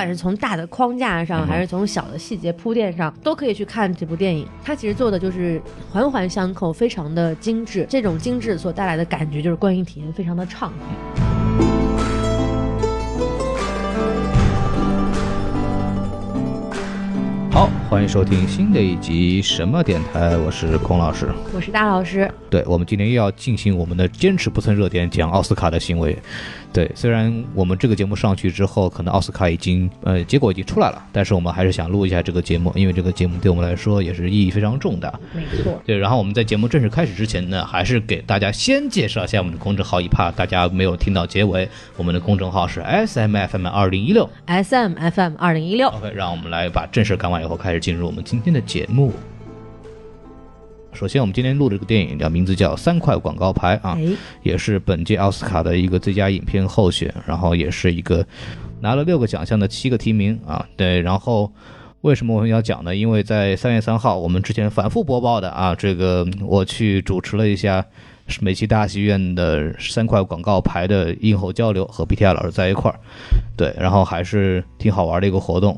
[0.00, 4.46] 管是从大的框架上，还是从小的细节铺垫上，都可以去看这部电影。
[4.64, 5.60] 它其实做的就是
[5.92, 7.84] 环环相扣，非常的精致。
[7.86, 10.88] 这种精致所带来的感觉，就是观影体验非常的畅快。
[17.52, 21.28] 好，欢迎收听新的一集什么电台，我是孔老师。
[21.52, 26.18] 我是大老师，对，我们今天又要进行我们的坚持不蹭热点讲奥斯卡的行为。
[26.72, 35.12] 对，虽然我们这个节目上去之后，可能奥斯卡已经呃结果已经出来了，但是我们还是想录一下这个节目，因为这个节目对我们来说也是意义非常重大。
[35.32, 35.80] 没错。
[35.84, 44.28] 对，然后我们在节目正式开始之前呢，还是给大家先介绍一下我们的公众号，一怕大家没有听到结尾，我们的公众号是 S M F M 二零一六。
[44.46, 49.12] S M F M 二零一六，OK，让我们来把正事干完以后，开始进入我们今天的节目。
[50.92, 54.06] 首先，我们今天录的这个电影叫名字叫《三块广告牌》啊，哎，
[54.42, 58.26] 也是本届奥斯卡的一个最佳影片候选，然后也是一个
[58.80, 60.66] 拿了六个奖项的七个提名啊。
[60.76, 61.50] 对，然后
[62.02, 62.94] 为什么我们要讲呢？
[62.94, 67.84] 因为在三月三号，我们之前反复播报的啊，这个我去主持了一下
[68.40, 72.98] 美琪大戏院的三块广告牌的映后交流，和 BTI 老师在一块儿，
[73.56, 75.76] 对，然后还是挺好玩的一个活动。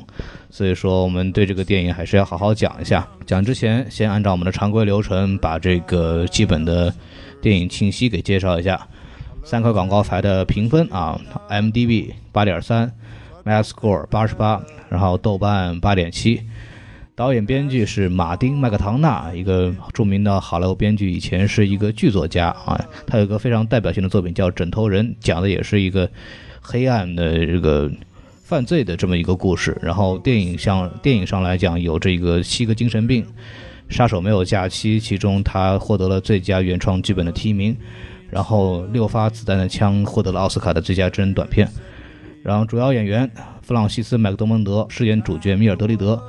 [0.50, 3.08] 所以说，我们对这个电影还是要好好讲一下。
[3.26, 6.92] 讲之前，先按照我们的常规流程，把这个基本的
[7.40, 8.86] 电影信息给介绍一下。
[9.44, 12.92] 三块广告牌的评分啊，MDB 八点三
[13.44, 16.42] ，Metascore 八十八，然后豆瓣八点七。
[17.14, 22.82] 导演编剧是马丁麦克唐纳，一个著名的好莱坞编剧，以前是一个剧作家啊。
[23.06, 26.08] 他有一个非常代表性的作品叫《枕头人》，讲的也是一个
[26.62, 27.90] 黑暗的这个
[28.42, 29.76] 犯罪的这么一个故事。
[29.82, 33.26] 然后电影像电影上来讲，有这个七个精神病，
[33.90, 37.76] 杀手没有假期，其中他获得了最佳原创剧本的提名。
[38.30, 41.68] 然后六发子弹的枪获得了奥斯卡的最佳真人短片。
[42.42, 43.30] 然后主要演员
[43.60, 46.20] 弗朗西斯·麦克多蒙德饰演主角米尔德利德，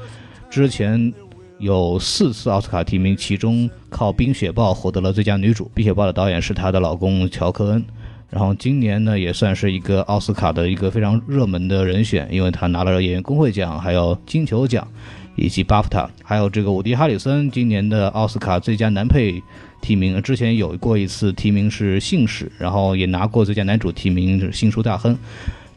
[0.53, 1.11] 之前
[1.57, 5.65] 有四次奥斯卡提名，其中靠《冰雪暴》获得了最佳女主。
[5.73, 7.83] 《冰雪暴》的导演是她的老公乔科恩。
[8.29, 14.87] 然后今年呢，也算是一个奥斯卡的一个非常热门的人选，因为他拿了演员工会奖，还有金球奖，
[15.35, 19.41] 以及巴夫塔，还有这个伍迪·哈里森今年的奥斯卡最佳男配
[19.81, 25.15] 提名，之前有过一次提名是《信使》，然后也拿过最佳男主提名是《新书大亨》。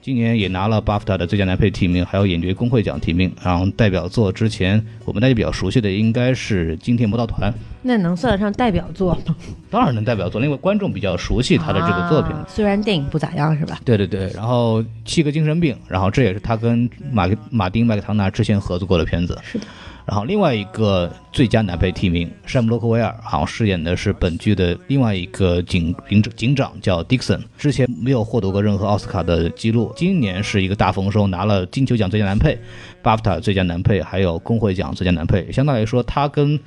[0.06, 3.28] 今年也拿了巴夫塔的最佳男配提名，还有演角工会奖提名。
[3.43, 7.50] 然后代表作之前我们大家比较熟悉的应该是《惊天魔盗团》，
[7.83, 9.34] 那能算得上代表作吗？
[9.69, 12.31] 当然能代表作，因为观众比较熟悉他的这个作品。
[12.31, 13.81] 啊虽然电影不咋样，是吧？
[13.84, 19.37] 对对对，然后七个精神病，然后这也是他跟马马丁麦克唐纳之前合作过的片子。
[19.43, 19.67] 是的。
[20.06, 32.56] 然后另外一个最佳男配提名，山姆洛克威尔好像饰演的是本剧的另外一个警警警长，叫 Dixon，之前没有获得过任何奥斯卡的记录，今年是一个大丰收，拿了金球奖最佳男配、
[33.03, 35.50] 巴夫塔最佳男配，还有工会奖最佳男配。
[35.50, 36.59] 相对来说，他跟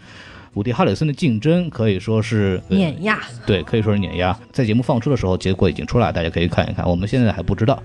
[0.56, 4.38] 伍迪·哈里森的竞争可以说是呃碾压，对，可以说是碾压。
[4.52, 6.86] 在节目放出的时候，结果已经出来，大家可以看一看。
[6.86, 7.82] 我们现在还不知道。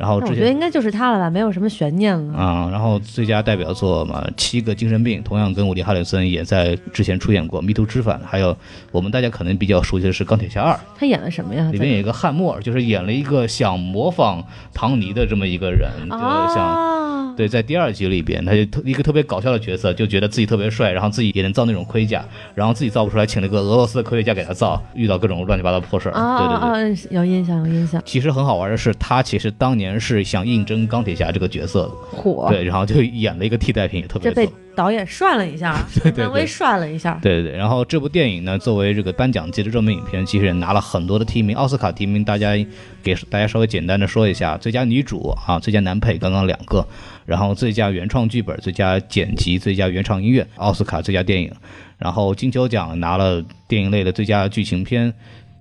[0.00, 2.32] 然后那我觉得应该就是他了吧，没有什么悬念了。
[2.34, 8.56] 啊、然后最佳代表作嘛，《七个精神病》同样跟伍迪·哈里森也在之前出演过《迷途知返》，还有
[8.90, 11.70] 我们大家可能比较熟悉的是《钢铁侠二》，他演了什么呀？
[11.70, 16.56] 里面有一个汉默尔，就是演了一个想模仿唐尼的这么一个人，就是像。
[16.56, 22.22] 啊，对，在第二集里边，他就特一个特别搞笑的角色，就觉得自己特别帅，然后自己也能造那种盔甲，
[22.54, 26.12] 然后自己造不出来，请了个俄罗斯的科学家给他造，遇到各种乱七八糟破事儿。
[26.12, 27.16] 啊对对对。
[27.16, 28.02] 有印象，有印象。
[28.04, 37.18] 其实很好玩的是，他其实当年是想应征钢铁侠这个角色的，火，对，然后就演了一个替代品，也特别逗这被导演涮了一下， 对对漫威涮了一下。
[37.22, 42.52] 对对对，然后这部电影呢，作为这个颁奖季的热门影片，其实也拿了很多的提名，奥斯卡提名，大家
[43.02, 46.86] 给大家稍微简单的说一下：最佳女主啊，最佳男配刚刚两个，
[47.26, 51.50] 然后最佳原创剧本、最佳剪辑、最佳原创音乐，奥斯卡最佳电影，
[51.98, 55.12] 然后金球奖拿了电影类的最佳剧情片。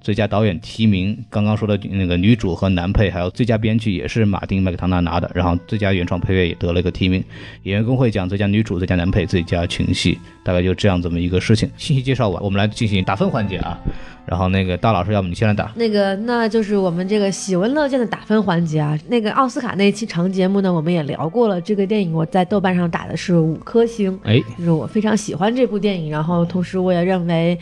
[0.02, 7.24] 最佳导演提名，刚刚说的那个女主和男配，还有最佳编剧也是马丁麦克唐纳拿的，然后最佳原创配乐也得了一个提名。
[7.64, 11.70] 演员工会奖最佳女主、最佳男配、最佳群戏，大概就这样这么一个事情。
[11.78, 13.78] 信息介绍完，我们来进行打分环节啊。
[14.26, 15.72] 然后那个大老师，要不你先来打？
[15.76, 18.98] 那个，那就是我们这个喜闻乐见的打分环节啊。
[19.08, 21.60] 那个奥斯卡那一期长节目呢，我们也聊过了。
[21.60, 27.58] 这个电影我在豆瓣上打的是五颗星，哎，就是我非常喜欢这部电影，然后同时我也认为。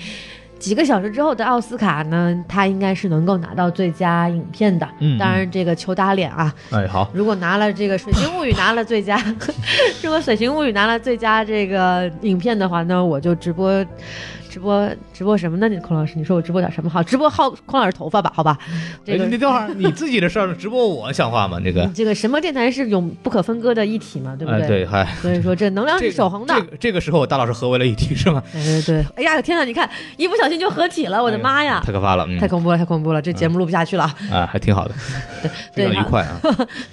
[0.59, 4.87] 几个小时之后的奥斯卡呢，他应该是能够拿到最佳影片的。
[4.99, 9.17] 嗯当然这个求打脸啊，哎，好，如果拿了这个《水形物语》 拿了最佳，
[10.03, 13.83] 如果《水形物语》拿了最佳这个影片的话，那我就直播
[14.49, 15.67] 直直播直播什么呢？
[15.67, 17.01] 你孔老师，你说我直播点什么好？
[17.01, 18.55] 直播薅孔老师头发吧，好吧？
[19.03, 21.59] 这哎你等会儿，你自己的事儿直播我像话吗？
[21.59, 24.67] 这个， 这个什么电台是永不可分割的一体嘛，对不哎，对？
[24.67, 26.53] 对，嗨，所以说这能量是守恒的。
[26.53, 28.43] 这个这个时候，大老师合为了一体是吗？
[28.53, 29.63] 对对对，哎呀，天哪！
[29.65, 31.81] 你看一不小心就合体了，我的妈呀！
[31.83, 34.03] 太可怕了，嗯太恐怖了，太恐怖了，这节目录不下去了。
[34.31, 34.93] 啊，还挺好的，
[35.73, 36.39] 非常愉快啊。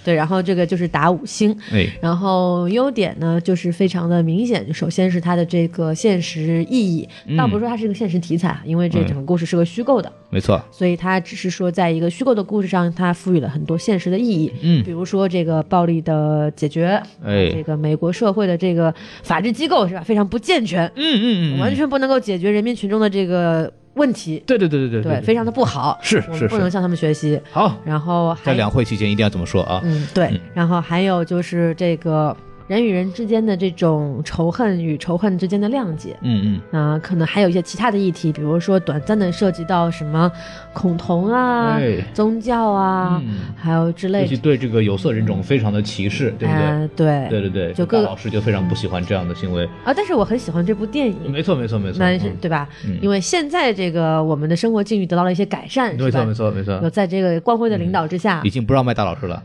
[0.03, 14.53] 对，然后这个就是打五星，哎，然后优点呢就是非常的明显，首先是它的这个现实意义，嗯倒不是说它是一个现实题材，因为这整个故事是个虚构的，没错，所以它只是说在一个虚构的故事上，它赋予了很多现实的意义。
[14.63, 27.41] 嗯比如说这个暴力的解决，哎这个美国社会的这个法治机构是吧，非常不健全，嗯嗯嗯，完全不能够解决人民群众的这个问题，对对对对对，非常的不好，是我们是是不能向他们学习。
[27.53, 27.77] 好。
[27.85, 29.81] 然后还在两会期间一定要这么说啊。
[29.85, 30.41] 嗯，对嗯。
[30.53, 36.17] 然后还有就是这个人与人之间的这种仇恨与仇恨之间的谅解。
[36.23, 40.31] 嗯嗯，啊、可能还有一些其他的议题，比如说短暂的涉及到什么
[40.73, 44.43] 恐同啊、哎，宗教啊，嗯还有之类尤其的。
[44.43, 46.65] 对这个有色人种非常的歧视，对不对？
[46.65, 49.65] 呃对对对对，就各大老师就非常不喜欢这样的行为。
[49.85, 51.31] 啊，但是我很喜欢这部电影。
[51.31, 52.69] 没错没错没错，那是嗯对吧？
[52.87, 56.33] 嗯因为现在这个我们的生活境遇得到了一些改善，没错没？
[56.33, 59.43] 错没有错，在这个光辉的领导之下，已经不让卖大老师了。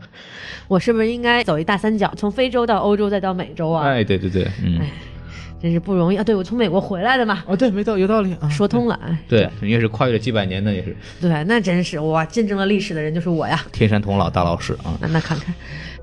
[0.68, 3.88] 我是不是应该走一大三角，从非洲到欧洲再到美洲啊？
[3.88, 4.90] 哎，对对对，嗯哎，
[5.60, 6.24] 真是不容易啊！
[6.24, 8.48] 对，我从美国回来的嘛，哦对，没道，有道理啊。
[8.48, 8.98] 说通了。
[9.04, 13.62] 哎，对，你也是跨越了几百年的，也是对，那真是哇，见证了历史的人就是我呀。
[13.72, 15.54] 天山童姥大老师啊那那看看，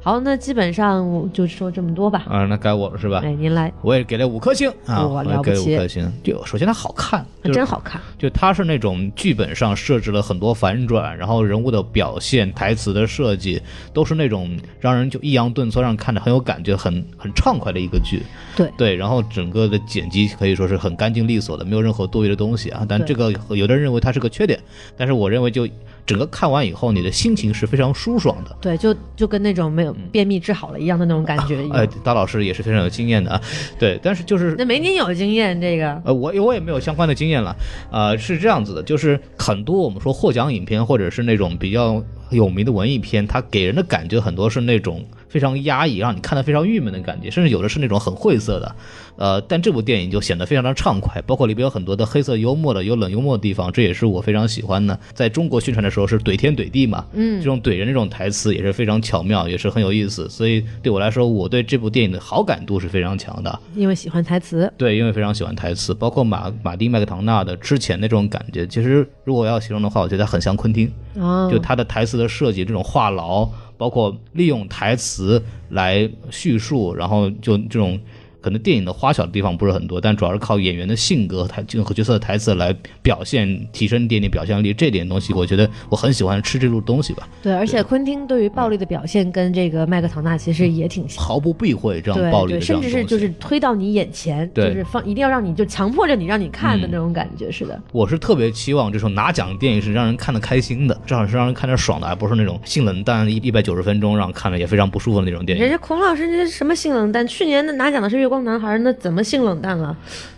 [0.08, 2.24] 好，那基本上我就说这么多吧。
[2.30, 3.20] 啊，那该我了是吧？
[3.26, 6.14] 哎，您来，我也给了五颗星啊，我也给了了不起五颗星。
[6.24, 8.02] 就首先它好看，那就是真好看。
[8.18, 13.62] 就它是那种剧本上设置了很多反转，然后人物的表现、台词的设计
[13.92, 18.22] 都是那种让人就抑扬顿挫，让人看着很有感觉、很很畅快的一个剧。
[18.56, 22.86] 对对，然后整个的剪辑可以说是很干净利索的，没有任何多余的东西啊。
[22.88, 24.58] 但这个有的人认为它是个缺点，
[24.96, 25.68] 但是我认为就
[26.08, 28.58] 整个看完以后，你的心情是非常舒爽的。
[28.62, 31.78] 对，就就跟那种没有便秘治好了一样的那种感觉一样。
[31.78, 33.42] 哎，大老师也是非常有经验的啊。
[33.78, 37.54] 对，但是就是那没您有经验，这个呃，我我也没有相关的经验了，
[37.92, 48.76] 呃，是这样子的，就是很多我们说获奖影片或者是那种比较有名的文艺片，它给人的感觉很多是那种非常压抑，让你看得非常郁闷的感觉，甚至有的是那种很晦涩的，
[49.18, 54.98] 呃，但这部电影就显得非常的畅快，包括里边有很多的黑色幽默的、有冷幽默的地方，这也是我非常喜欢的。
[55.14, 63.60] 在中国宣传的时候是怼天怼地嘛，嗯这种怼人这种台词也是非常巧妙，也是很有意思，所以对我来说，我对这部电影的好感度是非常强的。
[63.76, 78.00] 因为喜欢台词，对，因为非常喜欢台词，包括马马丁麦克唐纳的之前那种感觉，其实如果要形容的话，我觉得很像昆汀，哦，就他的台词的设计，这种话痨，包括利用台词来叙述，然后就这种。
[78.48, 84.74] 可能电影的花巧的地方不是很多，但主要是靠演员的性格、台和角色的台词来表现，提升一点点表现力。
[84.74, 91.22] 这点东西，我觉得我很喜欢吃这路东西吧，对，而且昆汀对于暴力的表现跟这个麦克唐纳其实也挺像。
[91.22, 92.62] 毫不避讳这样暴力。
[92.62, 97.78] 甚至是就是推到你眼前，就是放一定要让你就强迫着你让你看的嗯那种感觉，是的。
[97.92, 105.62] 我是特别期望这种拿奖的电影是让人看得开心的，至少是让人看着爽的，而不是那种性冷淡一一百九十分钟让看了也非常不舒服的那种电影。
[105.62, 107.28] 人家孔老师这什么性冷淡？
[107.28, 109.96] 去年的拿奖的是《月光男孩》，那怎么性冷淡了？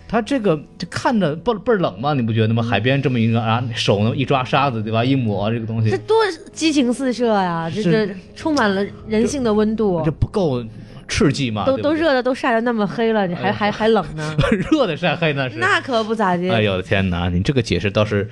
[0.08, 2.64] 他这个就看着倍儿倍儿冷嘛，你不觉得吗？
[2.64, 5.06] 海边这么一个啊，手呢一抓沙子，对吧？
[5.06, 6.18] 一抹这个东西，这多
[6.52, 7.70] 激情四射呀！
[7.70, 10.66] 这是这充满了人性的温度这，不够
[11.10, 11.66] 刺激嘛？
[11.66, 14.36] 都都热的都晒得那么黑了，你还还还冷呢？
[14.72, 15.58] 热的晒黑那是。
[15.58, 16.50] 那可不咋地。
[16.50, 17.28] 哎呦天哪！
[17.30, 18.30] 你这个解释倒是，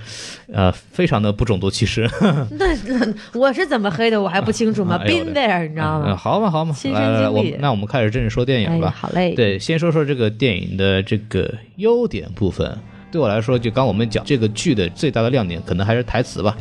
[0.54, 2.10] 呃，非常的不种族歧视。
[2.58, 4.98] 那那我是怎么黑的，我还不清楚吗？
[5.04, 6.16] Been there，你知道嗯，吗？
[6.16, 8.94] 好嘛好嘛，亲身来来来，经历我那我们开始正式说电影吧。
[8.96, 9.34] 好嘞。
[9.34, 12.78] 对，先说说这个电影的这个优点部分。
[13.10, 16.56] 对我来说，就刚我们讲这个剧的最大的亮点，可能还是台词吧。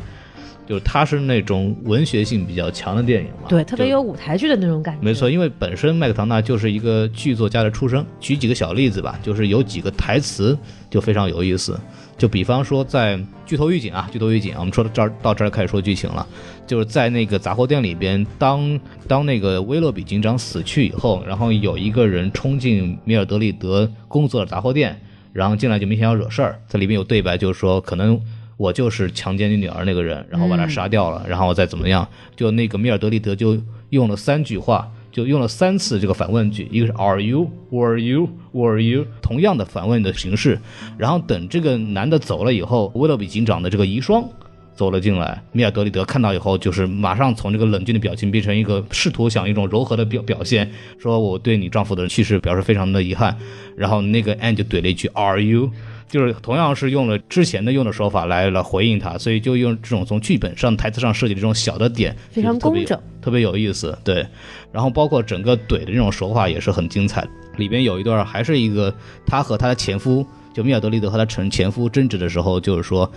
[0.67, 5.01] 就是它是那种文学性比较强的电影嘛，对，特别有舞台剧的那种感觉。
[5.01, 8.05] 没错，因为本身麦克唐纳就是一个剧作家的出身。
[8.19, 10.59] 举几个小例子吧，就是有几个台词
[10.91, 11.79] 就非常有意思。
[12.19, 16.27] 就比方说，在剧透预警啊，剧透预警啊，我们说到这儿到这儿开始说剧情了。
[16.67, 25.01] 就是在那个杂货店里边，当当那个威洛比警长死去以后，然后有一个人冲进米尔德利德工作的杂货店，
[25.33, 26.59] 然后进来就明显要惹事儿。
[26.67, 28.21] 在里面有对白，就是说可能。
[28.57, 32.07] 我就是强奸你女儿那个人，然后把她杀掉了，然后再怎么样？
[32.35, 33.61] 就那个米尔德里德就
[33.91, 37.51] 用了三句话，就用了三次这个反问句，一个是 Are you?
[37.71, 38.29] Were you?
[38.53, 39.07] Were you?
[39.21, 40.59] 同样的反问的形式。
[40.97, 44.27] 然后等这个男的走了以后，威勒比警长的这个遗孀
[44.75, 53.37] 走了进来，米尔德里德看到以后，就是马上从这个冷峻的表情变成一个试图想一种柔和的表表现，说我对你丈夫的去世表示非常的遗憾。
[53.77, 55.71] 然后那个 Anne 就怼了一句 Are you？
[56.09, 63.97] 就是同样是用了之前的用的手法来来回应他，所以就用这种从剧本上、台词上设计的这种小的点，非常工整，特别有意思。
[64.05, 64.27] 对，
[64.73, 67.27] 然后包括整个怼的这种手法也是很精彩。
[67.57, 68.95] 里边有一段还是一个
[69.27, 70.27] 他和他的前夫。
[70.57, 73.13] 就米尔德利德和他前前夫争执的时候，就是说，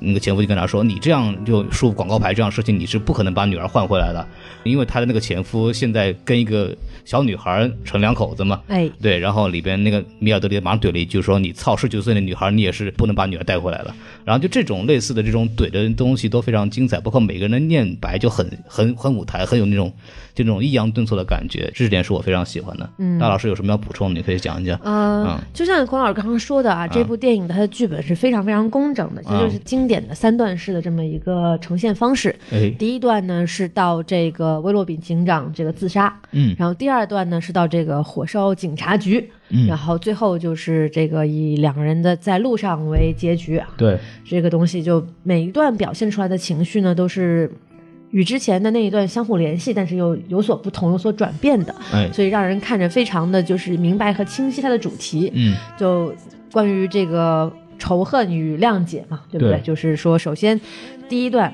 [0.00, 4.24] 那个前夫就跟他说：“你这样就竖广告牌这样事情，你是不可能把女儿换回来的，
[4.62, 6.72] 因为他的那个前夫现在跟一个
[7.04, 13.92] 小女孩成两口子嘛。”哎，对，然后里边那个米尔德利德马上怼了一句说：“你操，十九岁的女孩，你也是不能把女儿带回来了。”
[14.24, 19.92] 然后就这种类似的这种怼的东西都非常精彩，包括每个人的念白就很很很舞台，很有那种
[20.34, 22.88] 就那种抑扬顿挫的感觉，这点是我非常喜欢的。
[22.98, 24.14] 嗯大老师有什么要补充的？
[24.14, 24.78] 你可以讲一讲。
[24.82, 32.34] 呃嗯，就像孔老师刚刚说的啊，这部电影它的剧本是非常非常工整的，这就是经典的三段式的这么一个呈现方式。
[32.50, 43.68] 哎，第一段呢是到这个威洛比警长这个自杀，嗯然后第二段呢是到这个火烧警察局，嗯然后最后就是这个以两个人的在路上为结局啊。
[43.76, 47.50] 对，这个东西就每一段表现出来的情绪呢都是。
[48.10, 55.32] 与之前的那一段相互联系，但是又有所不同、有所转变的，哎，所以让人看着非常的就是明白和清晰它的主题。
[55.34, 56.14] 嗯就
[56.52, 59.58] 关于这个仇恨与谅解嘛，对不对？
[59.58, 60.60] 对就是说，首先
[61.08, 61.52] 第一段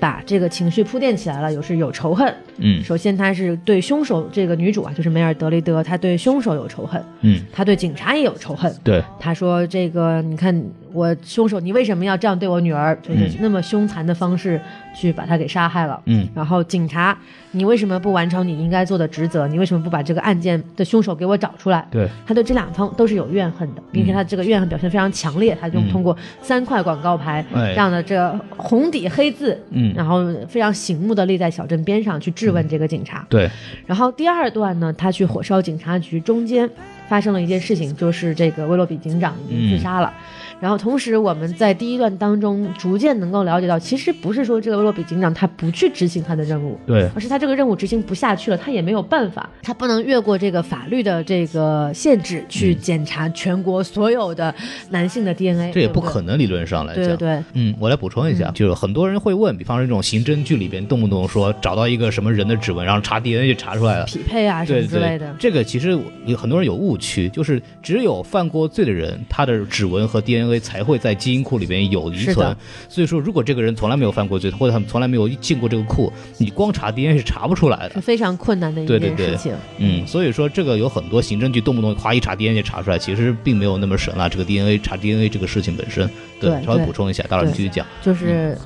[0.00, 2.34] 把这个情绪铺垫起来了，有是有仇恨。
[2.56, 8.74] 嗯首先，他是对凶手这个女主啊，就是梅尔德雷德，她对凶手有仇恨，嗯，她对警察也有仇恨。
[8.82, 10.54] 对，他说：“这个，你看
[10.92, 12.96] 我凶手，你为什么要这样对我女儿？
[13.02, 14.60] 就是嗯那么凶残的方式
[14.94, 16.00] 去把她给杀害了。
[16.06, 17.16] 嗯然后警察，
[17.52, 19.46] 你为什么不完成你应该做的职责？
[19.48, 21.86] 你为什么不把这个案件的凶手给我找出来？
[21.90, 25.56] 对，他对这两方都是有怨恨的，并且他这个怨恨表现非常强烈。
[25.60, 33.26] 他就嗯通过三块广告牌哎这样的这红底黑字，嗯然后非常醒目的立在小镇边上去质问这个警察。
[33.28, 33.48] 对，
[33.86, 36.68] 然后第二段呢，他去火烧警察局，中间
[37.08, 40.12] 发生了一件事情，就是这个威洛比警长已经自杀了。
[40.60, 54.54] 然后同时我们在第一段当中逐渐能够了解到，其实不是说这个威洛比警长他不去执行他的任务，对，而是他这个任务执行不下去了，他也没有办法，他不能越过这个法律的这个限制去检查全国所有的
[54.90, 57.04] 男性的 DNA，这也不可能，理论上来讲。
[57.04, 64.04] 对对对，嗯，我来补充一下，就是很多人会问，比方说这种刑侦剧里边，动不动说找到一个什么人的指纹，然后查 DNA 就查出来了。
[64.04, 72.56] 匹配啊什么之类的，这个其实有很多人有误区，就是只有犯过罪的人，他的指纹和 DNA 才会在基因库里边有遗存。
[72.88, 77.94] 所以说，如果这个人从来没有犯过罪，或者他们从来没有进过这个库，你光查 DNA 是查不出来的。
[77.94, 79.54] 是非常困难的一件事情。
[79.78, 84.28] 嗯，所以说这个有很多刑侦剧动不动夸一查 DNA 就查出来，其实并没有那么神啊。
[84.28, 86.08] 这个 DNA 查 DNA 这个事情本身，
[86.40, 87.86] 对稍微补充一下，大老师继续讲。
[88.02, 88.56] 就是，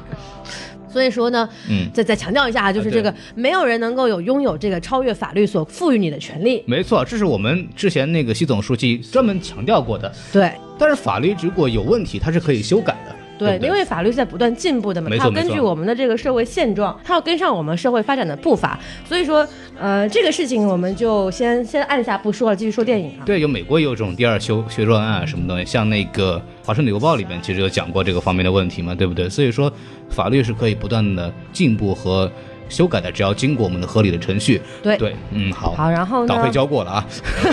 [0.94, 6.62] 所以说呢，嗯，再再强调一下啊，就是这个没有人能够有拥有这个超越法律所赋予你的权利。
[6.68, 10.14] 没错，这是我们之前那个习总书记专门强调过的。
[10.32, 13.23] 对但是法律如果有问题，它是可以修改的。
[13.38, 18.78] 对，对因为法律是在不断进步的嘛，它要根据我们的这个社会现状，它要跟上我们社会发展的步伐。
[19.04, 19.46] 所以说，
[19.78, 23.22] 呃，这个事情我们就先先按下不说了，继续说电影啊。
[23.24, 26.36] 对，有美国也有这种第二修学专案啊什么东西，像那个
[26.66, 29.28] 《华盛顿邮报》里面其实有讲过这个方面的问题嘛，对不对？
[29.28, 29.72] 所以说，
[30.10, 32.30] 法律是可以不断的进步和
[32.68, 34.60] 修改的，只要经过我们的合理的程序。
[34.82, 37.06] 对对，嗯，好，好，然后党费呢，交过了啊。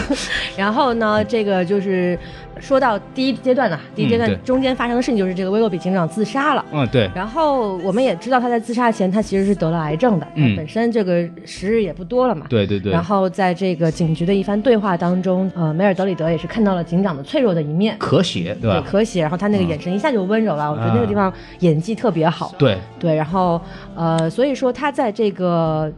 [0.56, 2.18] 然后呢，这个就是
[2.62, 6.64] 说到第一阶段呢，第一阶段中间发生的事情就是这个威洛比警长自杀了。
[6.72, 12.46] 嗯，对，然后我们也知道他在自杀前，他其实是得了癌症的，嗯本身这个时日也不多了嘛。
[12.48, 13.02] 对对对然。
[13.02, 18.84] 后在这个警局的一番对话当中，呃，梅尔德里德也是看到了警长的脆弱的一面，咳血，对吧？
[18.88, 19.20] 可喜。
[19.20, 22.54] 然后他那个眼神一下就温柔了，我觉得那个地方演技特别好。
[22.60, 23.60] 对，对，然后
[23.96, 25.92] 呃，所以说他在这个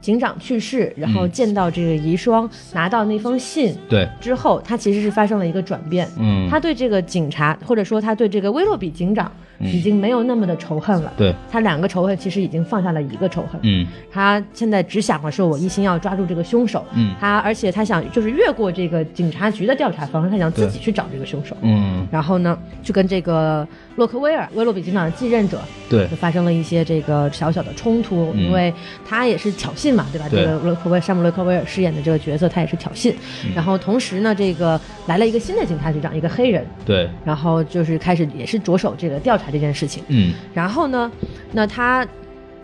[0.00, 6.08] 警长去世，然后嗯见到这个遗孀，拿到那封信对，之后，他其实是发生了一个转变。
[6.18, 11.12] 嗯，他对这个警察，或者说他对这个威洛比警长，已经没有那么的仇恨了。
[11.16, 13.60] 对，他两个仇恨其实已经放下了一个仇恨。
[13.62, 16.84] 嗯他现在只想的是我一心要抓住这个凶手。
[16.94, 21.54] 嗯他而且他想就是越过这个警察局的调查方式，他想自己去找这个凶手。
[21.60, 23.66] 嗯，然后呢，就跟这个
[24.00, 28.72] 洛克威尔威洛比警长的继任者对就，发生了一些这个小小的冲突，嗯因为
[29.06, 30.26] 他也是挑衅嘛，对吧？
[30.30, 33.12] 对这个洛克威尔山姆洛克威尔饰演的这个角色，他也是挑衅。
[33.44, 40.02] 嗯然后同时呢，这个来了一个新的警察局长，一个黑人，对，然后就是开始也是着手这个调查这件事情。
[40.08, 41.12] 嗯然后呢，
[41.52, 42.06] 那他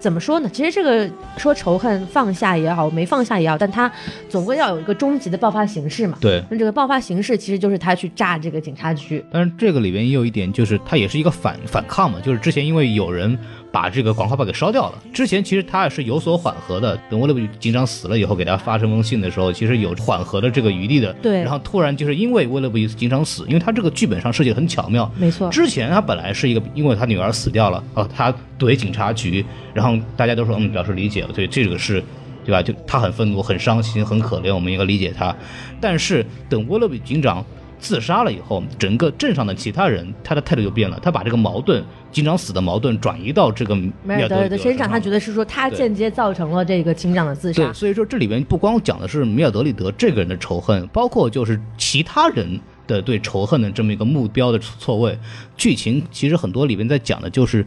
[0.06, 0.48] 怎么说呢？
[0.52, 3.90] 其实这个说仇恨放下也好，没放下也好，但他
[4.28, 6.16] 总归要有一个终极的爆发形式嘛。
[6.20, 6.40] 对。
[6.48, 9.24] 那这个爆发形式其实就是他去炸这个警察局。
[9.32, 13.36] 但是这个里边也有一点，就是他也是一个反反抗嘛，就是之前因为有人
[13.72, 14.98] 把这个广告牌给烧掉了。
[15.12, 21.12] 之前其实他是有所缓和的，等沃勒比警长死了以后，给他发这封信的时候，其实有缓和的这个余地的。
[21.22, 29.44] 对然后突然就是因为威勒比警长死，因为他这个剧本上设计的很巧妙，没错，之前他本来是一个，因为他女儿死掉了，哦，他怼警察局，
[29.74, 32.02] 然后大家都说嗯表示理解，对这个是，
[32.44, 32.62] 对吧？
[32.62, 35.34] 就他很愤怒、很伤心、很可怜，我们应该理解他。
[35.80, 37.44] 但是等沃勒比警长
[37.78, 47.72] 自杀了以后，整个镇上的其他人他的态度就变了，他把这个矛盾，警长死的矛盾转移到这个米梅尔德的身上，他觉得是说他间接造成了这个警长的自对，杀。
[47.72, 55.16] 所以说这里边不光讲的是米尔德里德这个人的仇恨，包括就是其他人的对仇恨的这么一个目标的错位。
[55.56, 57.64] 剧情其实很多里面在讲的就是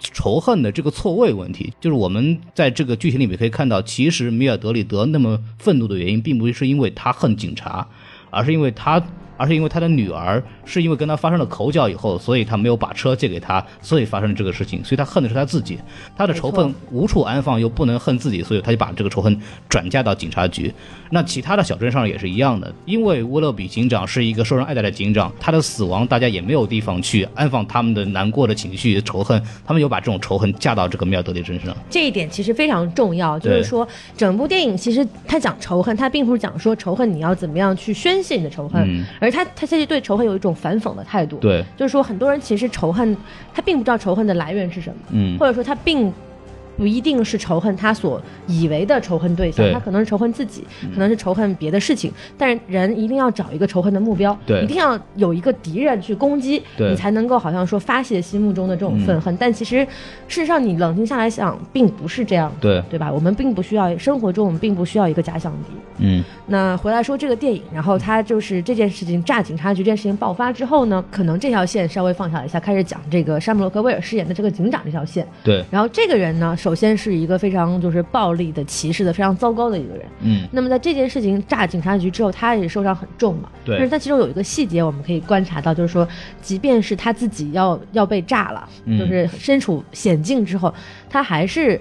[0.00, 7.86] 仇恨的这个错位问题，就是我们在这个剧情里面可以看到，其实米尔德里德那么愤怒的原因，并不是因为他恨警察，
[8.30, 9.00] 而是因为他。
[9.36, 15.78] 而是因为他的女儿是因为跟他发生了口角以后，所以他没有把车借给他，所以发生了这个事情，所以他恨的是他自己，
[16.16, 20.72] 他的仇恨无处安放，又不能恨自己，所以他就把这个仇恨转嫁到警察局。
[21.10, 31.76] 那其他的小镇上也是一样的，因为沃勒比警长是一个受人爱戴的警长，他的死亡大家也没有地方去安放他们的难过的情绪、仇恨，他们有把这种仇恨嫁到这个米尔德里身上。
[31.88, 41.36] 这一点其实非常重要，就是说整部电影其实他讲仇恨，他并不是讲说仇恨你要怎么样去宣泄你的仇恨，嗯而他他其实对仇恨有一种反讽的态度。
[41.36, 43.16] 对，就是说很多人其实仇恨
[43.54, 46.12] 他并不知道仇恨的来源是什么，嗯，或者说他并。
[46.76, 52.12] 不一定是仇恨他所以为的仇恨对象，对他可能是仇恨自己，可能是仇恨别的事情。
[52.36, 59.36] 但是人一定要找一个仇恨的目标，对一定要有一个敌人去攻击，对你才能够好像说发泄心目中的这种愤恨。
[59.38, 59.84] 但其实
[60.28, 63.12] 事实上，你冷静下来想，并不是这样，对，对吧？
[63.12, 65.68] 我们并不需要生活中，我们并不需要一个假想敌。
[65.98, 75.26] 嗯，那回来说这个电影，然后他就是这件事情炸警察局这件事情爆发之后呢，可能这条线稍微放下了一下，开始讲这个山姆洛克威尔饰演的这个警长这条线。
[75.42, 80.04] 对，然后这个人呢，首先是一个非常就是暴力的、歧视的、非常糟糕的一个人。
[80.22, 83.48] 嗯，那么在这件事情炸警察局之后，他也受伤很重嘛。
[83.64, 86.08] 对但是他其中有一个细节我们可以观察到，就是说，
[86.42, 90.74] 即便是他自己要要被炸了，嗯就是身处险境之后，
[91.08, 91.80] 他还是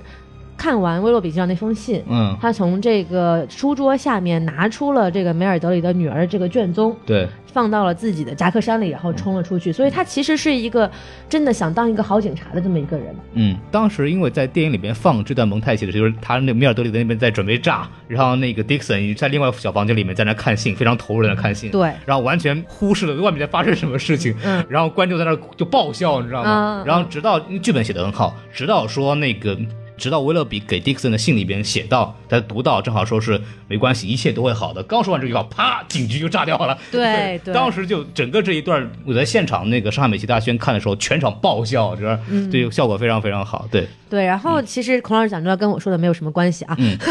[0.58, 9.72] 看完威洛比警长那封信，嗯，他从这个书桌下面拿出了这个梅尔德里的女儿的这个卷宗，对，放到了自己的夹克衫里，然后冲了出去。
[9.72, 10.90] 所以他其实是一个
[11.28, 13.16] 真的想当一个好警察的这么一个人。
[13.34, 26.84] 嗯，当时因为在电影里边放这段蒙太奇的时候，就是他那梅尔德里的那边在准备炸，然后那个 Dixon 在另外小房间里面在那看信，非常投入的看信，对然后完全忽视了外面在发生什么事情，嗯然后观众在那就爆笑，你知道吗？
[26.84, 29.58] 嗯然后直到剧本写的很好，直到说那个。
[29.98, 34.84] 直到威勒比给 Dixon 的信里边写到，他读到正好说是没关系，一切都会好的。
[34.84, 36.78] 刚说完这句话，啪，警局就炸掉了。
[36.92, 43.68] 对对当时就整个这一段，我在现场那个上海美琪大轩看的时候，全场爆笑，这嗯这个效果非常非常好。
[43.72, 46.76] 对，对，然后其实孔老师讲这段跟我说的没有什么关系啊。
[46.80, 46.98] 嗯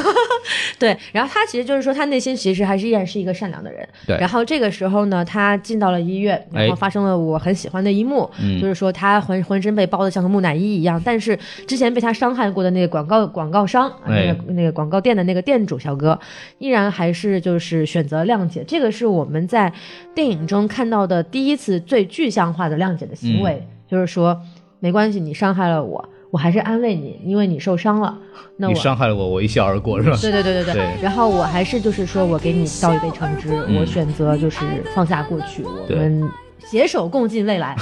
[0.78, 3.86] 对，然后他其实就是说，他内心其实还是依然是一个善良的人。
[4.06, 16.18] 对然后这个时候呢，他进到了医院，然后哎发生了我很喜欢的一幕，嗯就是说他浑浑身被包的像个木乃伊一样，但是之前被他伤害过的那个广告广告商，那个那个广告店的那个店主小哥，
[16.58, 18.62] 依然还是就是选择谅解。
[18.66, 19.72] 这个是我们在
[20.14, 24.40] 电影中看到的第一次最具象化的谅解的行为，就是说
[24.80, 26.08] 没关系，你伤害了我。
[26.34, 28.18] 我还是安慰你，因为你受伤了。
[28.56, 30.18] 那你我伤害了我，我一笑而过，是吧？
[30.20, 30.74] 对对对对对。
[30.74, 34.58] 对然后我还是就是说我给你倒一杯橙汁，嗯我选择就是
[34.96, 36.28] 放下过去，我们
[36.66, 37.76] 携手共进未来。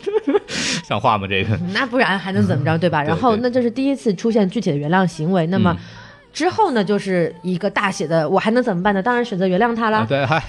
[0.84, 1.26] 像话吗？
[1.26, 1.58] 这个？
[1.72, 3.02] 那不然还能怎么着，对吧？
[3.02, 5.46] 然后那这是第一次出现具体的原谅行为。
[5.46, 5.78] 那么嗯
[6.36, 9.02] 之后呢，就是一个大写的，我还能怎么办呢？
[9.02, 10.00] 当然选择原谅他啦。
[10.00, 10.42] 啊对，还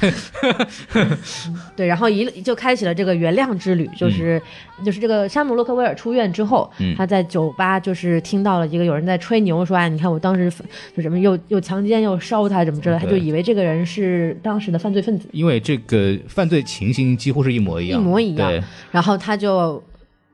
[1.78, 4.41] 对，然后一就开启了这个原谅之旅，就是、
[4.84, 6.93] 就是这个山姆洛克威尔出院之后，嗯。
[6.97, 10.52] 他在酒吧就是听到了一个有人在吹牛说，哎，你看我当时
[10.93, 18.50] 就什么又又强奸又烧他什么之类的，他就以为这个人是当时的犯罪分子，因为这个犯罪情形几乎是一模一样，一模一样。
[18.52, 19.82] 对，然后他就。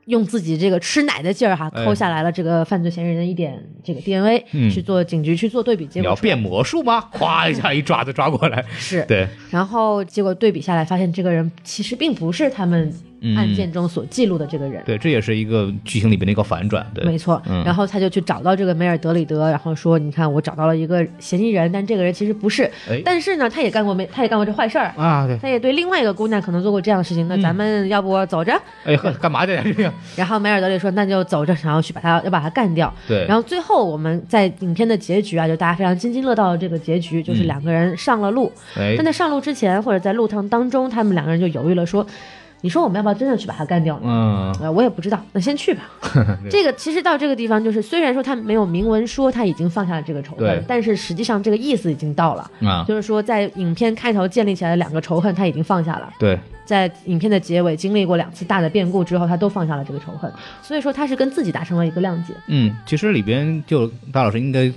[0.06, 1.86] 用自己这个吃奶的劲儿哈，哎。
[1.86, 4.70] 抠下来了这个犯罪嫌疑人的一点这个 DNA，、嗯。
[4.70, 7.10] 去做警局去做对比，结果你要变魔术吗？
[7.14, 12.94] 咵一下一爪子抓过来，是，对，然后结果对比下来，发现这个人其实并不是他们嗯
[13.38, 22.64] 案件中所记录的这个人，对，这也是一个剧情里边的一个反转，对，没错，嗯然后他就去找到这个梅尔德里德，然后说：“你看，我找到了一个嫌疑人，但这个人其实不是。
[22.90, 27.28] 哎但是呢，他也干过没，他也干过这坏事儿，啊，对，他也对另外一个姑娘可能做过这样的事情。
[27.28, 28.60] 那咱们要不走着？
[28.84, 29.54] 哎，呵干嘛去
[30.16, 32.94] 然后梅尔德里说：那就走着，然后去把他要把他干掉。
[33.08, 38.52] 对，然后最后我们在影片的结局啊，就大家非常津津乐道的这个结局，就是嗯两个人上了路。
[38.76, 42.06] 哎但，在上路之前，或者在路程当中，他们两个人就犹豫了，说。
[42.64, 44.04] 你说我们要不要真的去把他干掉呢？
[44.06, 45.84] 嗯，呃，我也不知道，那先去吧。
[46.50, 56.14] 这个其实到这个地方，就是虽然说他没有明文说他已经放下了这个仇恨，但是实际上这个意思已经到了，啊，就是说在影片开头建立起来的两个仇恨，他已经放下了。
[56.18, 62.34] 对，在影片的结尾经历过两次大的变故之后，他都放下了这个仇恨，所以说他是跟自己达成了一个谅解。
[62.48, 64.72] 嗯，其实里边就大老师应该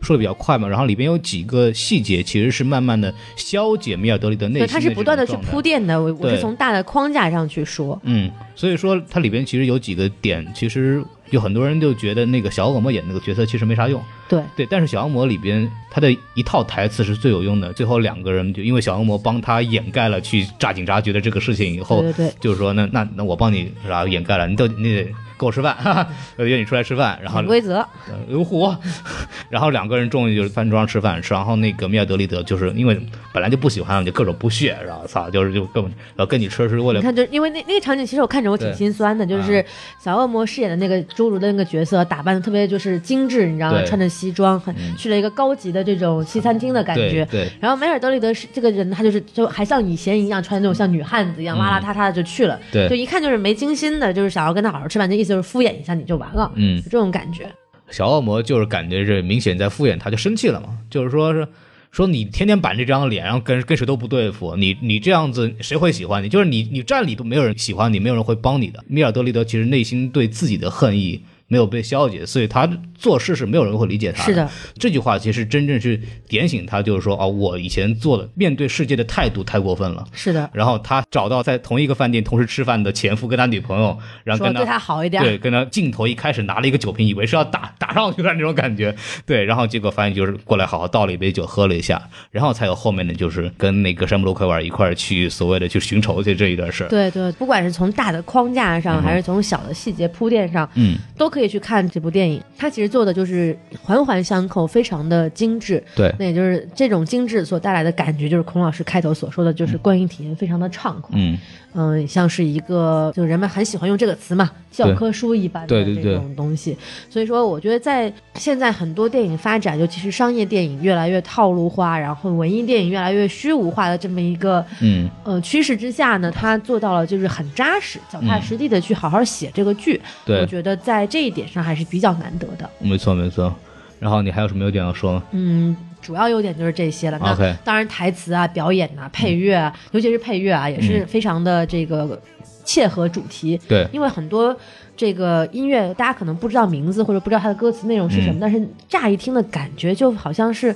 [0.00, 5.60] 说的比较快嘛，然后里边有几个细节其实是慢慢的消解米尔德里的内对，心，他是不断的去铺。
[5.60, 6.00] 垫的。
[6.00, 17.72] 我我是从大的框架上去说，嗯，所以说它里边其实有几个点，其实有很多人就觉得那个小恶魔演那个角色其实没啥用，对对，但是小恶魔里边他的一套台词是最有用的。
[17.74, 22.34] 最后两个人就因为小恶魔帮他掩盖了去炸警察局的这个事情以后，对对对。
[22.40, 28.76] 就是说那那那我帮你是吧掩盖了，你都你得跟我吃饭，哈哈，约你出来吃饭，然后潜规则，呃有火，
[29.48, 33.00] 然后两个人终于就是饭桌上吃饭，然后那个米尔德利德就是因为
[33.32, 35.82] 本来就不喜欢，就各种不屑，然后操，就是就跟
[36.16, 39.64] 要跟你吃是为了你看，就是因为那那个场景，其实我看着我挺心酸的，就是
[39.98, 43.82] 小恶魔饰演的那个侏儒的那个角色，打扮的特别就是精致，你知道吗？
[43.86, 44.94] 穿着西装，很嗯。
[44.98, 47.24] 去了一个高级的这种西餐厅的感觉。
[47.30, 47.46] 对。
[47.46, 52.88] 对然后梅尔德利德是这个人，他就是就还像以前一样穿那种像女汉子一样邋邋遢遢的就去了，嗯对。
[52.90, 57.48] 就一看就是没精心的，就是想要跟他好好吃饭，就意思就是敷衍一下你就完了，嗯这种感觉。
[57.88, 61.46] 小恶魔就是感觉是明显在敷衍他，就生气了嘛，就是说是
[61.92, 66.28] 说你天天板着这张脸，然后跟跟谁都不对付，你你这样子谁会喜欢你？
[66.28, 68.82] 就是你你站里都没有人喜欢你，没有人会帮你的。
[68.88, 80.06] 米尔德利德其实内心对自己的恨意没有被消解，所以他做事是没有人会理解他是的，这句话其实真正是点醒他，就是说啊，我以前做的面对世界的态度太过分了。
[80.12, 85.20] 是的，然后他找到在同一个饭店同时吃饭的前夫跟他女朋友，然后跟说对他好一点。
[85.24, 88.94] 对，跟他镜头一开始拿了一个酒瓶，以为是要打打上去的那种感觉，
[89.26, 96.88] 对，然后结果发现就是过来好好倒了一杯酒，喝了一下，然后才有后面的就是跟那个山姆洛克维尔一块儿去所谓的去寻仇去这一段事儿。
[96.88, 102.42] 对对，不管是从大的框架上，还是从小的细节铺垫上，嗯，都可以去看这部电影。
[102.56, 105.82] 它其实做的就是环环相扣，非常的精致。
[105.94, 111.10] 对，那也就是这种精致所带来的感觉，就是孔老师开头所说的，就是观影体验非常的畅快。
[111.14, 111.38] 嗯，
[111.72, 116.76] 嗯，像是一个，就人们很喜欢用这个词嘛，教科书一般的这种东西。
[117.08, 130.00] 所以说，我觉得在现在很多电影发展，尤其是商业电影越来越套路化，然后文艺电影越来越虚无化的这么一个嗯，呃趋势之下呢，他做到了就是很扎实、脚踏实地的去好好写这个剧。
[130.24, 132.68] 我对，觉得在这一点上还是比较难得的。
[132.80, 133.54] 没错没错。
[133.98, 135.76] 然后你还有什么优点要说吗嗯，
[136.10, 137.16] 主要优点就是这些了。
[137.22, 142.20] 那当然，台词啊、表演啊、配乐啊，尤其是配乐啊，也是非常的这个
[142.64, 143.56] 切合主题。
[143.68, 144.56] 对，因为很多
[144.96, 148.40] 这个音乐，大家可能不知道名字或者不知道它的歌词内容是什么，嗯。
[148.40, 150.74] 但是乍一听的感觉就好像是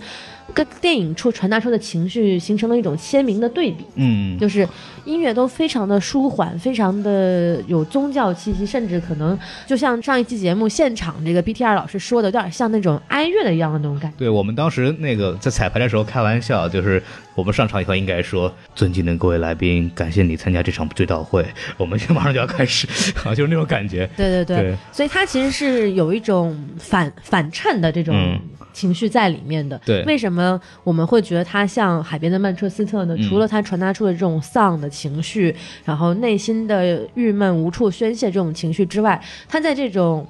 [0.52, 3.84] 跟电影出传达出的情绪形成了一种鲜明的对比。
[3.94, 4.68] 嗯，就是
[5.04, 14.16] 音乐都非常的舒缓，非常的有宗教气息，甚至可能就像上一期节目现场这个 BTR 老师说的，有点像那种哀乐的一样的那种感觉。
[14.18, 17.02] 对我们当时那个在彩排的时候开玩笑，就是
[17.34, 21.44] 我们上场以后应该说：“尊敬的各位来宾，感谢你参加这场追悼会，
[21.76, 22.86] 我们现在马上就要开始。”
[23.24, 24.08] 啊，就是那种感觉。
[24.16, 28.40] 对对对，对所以它其实是有一种反反衬的这种嗯
[28.74, 29.80] 情绪在里面的。
[29.86, 33.16] 对为什么我们会觉得它像海边的曼彻斯特呢？
[33.16, 40.26] 嗯除了它传达出的这种丧的情绪，然后内心的郁闷无处宣泄这种情绪之外，它在这种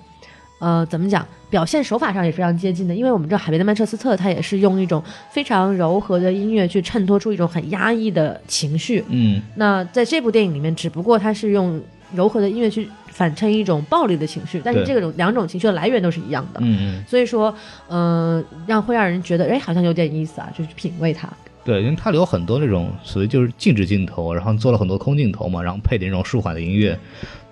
[0.61, 9.02] 呃怎么讲表现手法上也非常接近的，因为我们知道海边的曼彻斯特，它也是用一种非常柔和的音乐去衬托出一种很压抑的情绪。
[9.09, 11.80] 嗯，那在这部电影里面，只不过它是用
[12.12, 16.59] 柔和的音乐去反衬一种暴力的情绪，但是对这种两种情绪的来源都是一样的。
[16.61, 17.55] 嗯嗯，所以说，
[17.88, 21.29] 嗯、让会让人觉得，哎，好像有点意思啊，就是品味它。
[21.64, 26.98] 对，因为它里有很多那种所谓就是静止镜头，然后做了很多空镜头嘛，然后配点那种舒缓的音乐，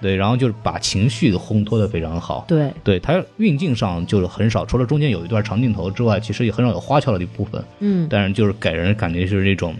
[0.02, 2.44] 对，然后就是把情绪烘托的非常好。
[2.46, 7.64] 对，对它运镜上就是很少，除了中间有一段长镜头之外，其实也很少有花俏的一部分。
[7.78, 9.74] 嗯，但是就是给人感觉就是那种，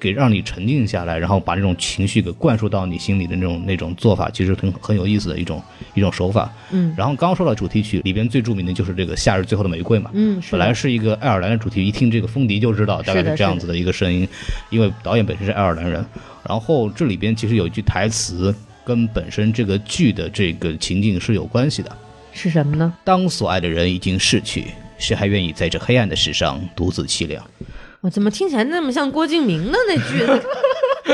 [0.00, 5.62] 给让你沉静下来，然后把这种情绪给灌输到你心里的那种那种做法，其实很很有意思的一种
[5.94, 6.50] 一种手法。
[6.70, 10.10] 嗯然后刚刚说到主题曲里边最著名的就是这个《夏日最后的玫瑰》嘛。
[10.14, 14.26] 嗯，本来是一个爱尔兰的主题，一听这个风笛就知道大概是这样子的一个声音，
[14.70, 16.04] 因为导演本身是爱尔兰人。
[16.48, 21.96] 然后这里边其实有一句台词跟本身这个剧的这个情境是有关系的。
[22.32, 22.92] 是什么呢？
[23.04, 27.44] 当所爱的人已经逝去，谁还愿意在这黑暗的世上独自凄凉？
[28.02, 30.24] 我怎么听起来那么像郭敬明的那句？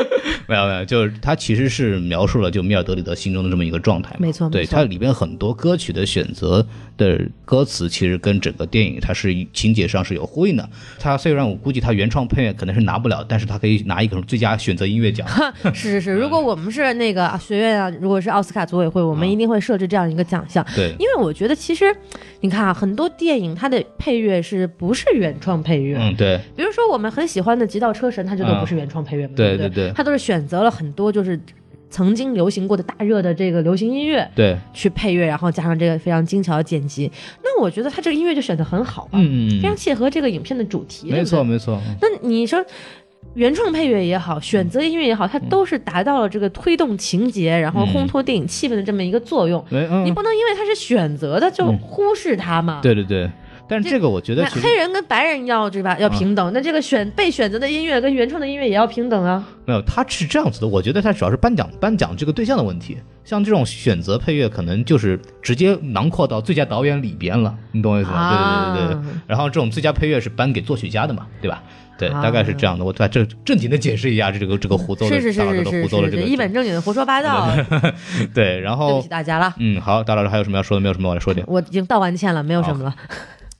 [0.48, 4.14] 没有没有，就是他其实是描述了就米尔德里德心中的这么一个状态。
[4.18, 6.64] 没错对它里边很多歌曲的选择
[6.96, 10.68] 的歌词，其实跟整个电影它是情节上是有呼应的。
[10.98, 15.26] 他虽然我估计他原创配乐可能是拿不了，但是他可以拿一个最佳选择音乐奖。
[15.74, 20.64] 是是是，如果我们是那个学院啊，如果是奥斯卡组委会，我们一定会设置这样一个奖项。
[20.74, 21.94] 对，因为我觉得其实，
[22.40, 25.96] 你看啊，很多电影它的配乐是不是原创配乐？
[25.98, 31.38] 嗯，对，比如说我们很喜欢的《极道车神》，它就都嗯不是原创配乐嘛，不对对对对它都是选择了很多就是
[31.90, 37.10] 曾经流行过的大热的这个流行音乐对，去配乐，然后加上这个非常精巧的剪辑。
[37.42, 41.10] 那我觉得他这个音乐就选的很好吧，嗯嗯非常嗯，切合这个影片的主题。
[41.10, 41.44] 没错。
[41.44, 42.64] 没错，那你说。
[43.34, 49.62] 原创配乐也好，选择音乐也好，它都是达到了这个推动情节，然后烘托电影气氛的这么一个作用。
[49.70, 52.80] 嗯你，不能因为它是选择的就嗯忽视它嘛。
[52.82, 53.28] 对对对。
[53.68, 55.96] 但是这个我觉得黑人跟白人要对吧？
[55.98, 59.44] 要平等，那这个选被选择的音乐跟原创的音乐也要平等啊。
[59.64, 60.68] 没有，他是这样子的。
[60.68, 62.96] 我觉得他主要是颁奖颁奖这个对象的问题。
[63.24, 68.72] 像这种选择配乐，可能就是直接囊括到最佳导演里边了，你懂我意思吧？
[68.76, 69.10] 对对对对。
[69.10, 71.60] 啊然后这种最佳配乐是颁给作曲家的嘛，对吧？
[71.98, 72.84] 对，啊大概是这样的。
[72.84, 77.48] 我把这正经的解释一下这个这个胡诌的是是是大老师的是是是是，胡诌的这个一本正经的胡说八道，
[78.32, 79.52] 对，然对不后起大家了。
[79.58, 80.80] 嗯，好，大老师还有什么要说的？
[80.80, 81.44] 没有什么，我来说点。
[81.48, 82.94] 我已经道完歉了，没有什么了，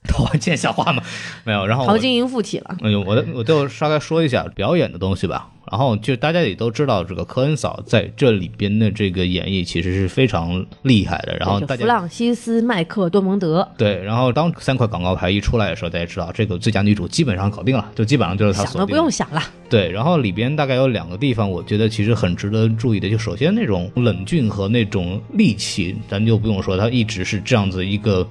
[0.09, 1.03] 讨完见笑话吗？
[1.43, 1.65] 没有。
[1.67, 2.77] 然后我陶晶莹附体了。
[2.81, 5.49] 哎呦，我的我就稍微说一下表演的东西吧。
[5.69, 11.35] 然后就大家也都知道，这个科恩嫂在这里边的这个演绎其实是非常厉害的。
[11.37, 18.87] 然后大家弗朗西斯麦克多蒙德对，然后当三块广告牌一出来的时候，大家知道这个最佳女主基本上搞定了，就基本上就是她想都。
[18.87, 23.09] 不用想了，对，然后里边大概有两个地方，我觉得其实很值得注意的。
[23.09, 28.25] 就首先那种冷峻和那种戾气，咱就不用说，她一直是这样子一个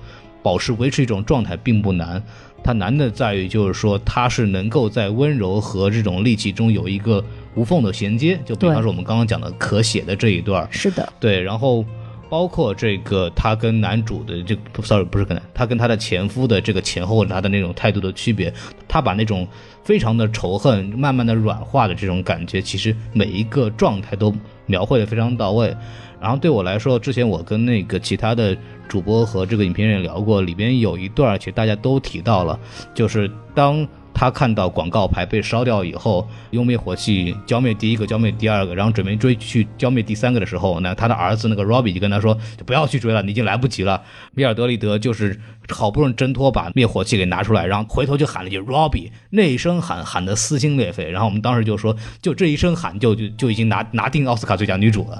[0.47, 2.23] 保持维持一种状态并不难。
[2.63, 7.25] 它难的在于，就是说它是能够在温柔和这种戾气中有一个
[7.57, 8.39] 无缝的衔接。
[8.45, 11.85] 就比方说我们刚刚讲的可写的这一段，是的，对，然后
[12.29, 18.53] 包括这个他跟男主的这不，sorry，不是跟男，他跟他的前夫的这个前后他的那种态度的区别，
[18.87, 19.47] 他把那种
[19.83, 24.33] 非常的仇恨慢慢的软化的这种感觉，其实每一个状态都
[24.67, 25.77] 描绘的非常到位。
[26.19, 28.57] 然后对我来说，之前我跟那个其他的
[28.88, 32.59] 主播和这个影评人也聊过，里边有一段，其实大家都提到了，
[32.94, 44.03] 就是当他看到广告牌被烧掉以后，用灭火器浇灭第一个，浇灭第二个，然后准备追去浇灭第三个的时候，那他的儿子那个 Robbie 就跟他说，就不要去追了，你已经来不及了。
[44.33, 51.11] 米尔德里德就是好不容易挣脱把灭火器给拿出来，然后回头就喊了一句 Robbie，那一声喊喊得撕心裂肺。
[51.11, 55.18] 然后我们当时就说，就这一声喊就就就已经拿拿定奥斯卡最佳女主了。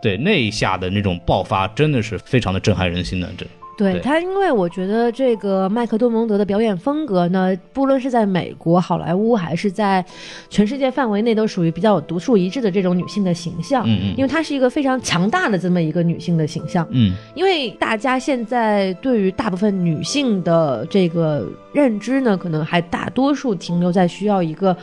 [0.00, 3.28] 对那一下的那种爆发，真的是非常的震撼人心的。
[3.36, 10.04] 这对对他，因为我觉得这个麦克多蒙德的表演风格呢，不论是在美国好莱坞，还是在
[10.50, 13.84] 全世界范围内，都属于比较有独树一帜的这种女性的形象。
[13.86, 16.84] 嗯嗯因为她是一个非常强大的这么一个女性的形象。
[16.90, 24.76] 嗯因为大家现在对于大部分女性的这个认知呢，可能还大多数停留在需要一个。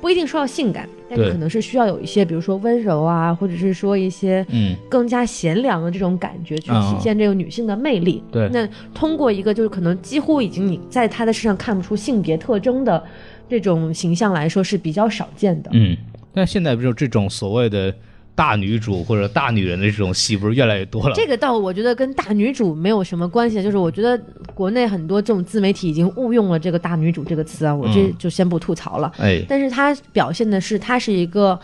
[0.00, 8.22] 不一定说要性感，但是可能是需要有一些，比如说温柔啊，或者是说一些嗯，更加贤良的这种感觉，去体现这个女性的魅力。
[8.30, 8.48] 对。
[8.52, 13.02] 那通过一个就是可能几乎已经你在她的身上看不出性别特征的
[13.48, 15.70] 这种形象来说是比较少见的。
[15.72, 15.96] 嗯，
[16.32, 17.92] 但现在不就这种所谓的
[18.36, 21.14] 大女主或者大女人的这种戏，不是越来越多了？
[21.16, 24.16] 这个倒我觉得跟大女主没有什么关系，就是我觉得
[24.54, 29.10] 国内很多这种自媒体已经误用了这个“大女主”这个词啊，我这嗯就先不吐槽了。
[29.18, 31.58] 哎，但是她表现的是她是一个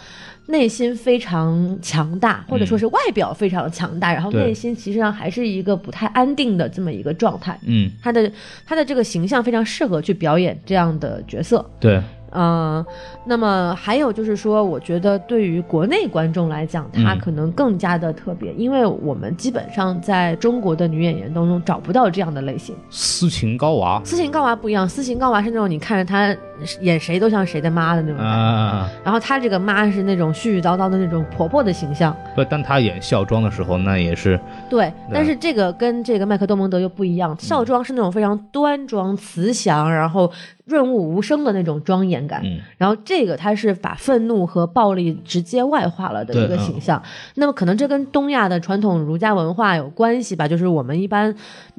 [0.47, 7.59] 内心非常强大，或者说是外表非常强大，然后内心其实上还是一个不太安定的这么一个状态。
[7.67, 8.33] 嗯，她的
[8.67, 11.65] 她的这个形象非常适合去表演这样的角色。
[11.79, 12.01] 对，
[12.35, 12.85] 嗯，
[13.25, 22.75] 那么还有就是说，我觉得对于国内观众来讲，她嗯可能更加的特别，因为我们基本上在中国的女演员当中找不到这样的类型。
[22.91, 26.35] 斯琴高娃斯琴高娃不一样，斯琴高娃是那种你看着她
[26.81, 32.17] 演谁都像谁的妈的那种感觉，啊，然后她这个妈是那种絮絮叨叨的那种婆婆的形象。
[32.35, 40.31] 不，但她演孝庄的时候，那也是，对，但是这个跟这个麦克多蒙德又不一样，孝庄是那种非常端庄慈祥，然后
[40.65, 42.41] 润物无声的那种庄严感。
[42.45, 47.03] 嗯，然后这个它是把愤怒和暴力直接外化了的一个形象。
[47.35, 50.47] 那么可能这跟东亚的传统儒家文化有关系吧？
[50.47, 51.35] 就是我们一般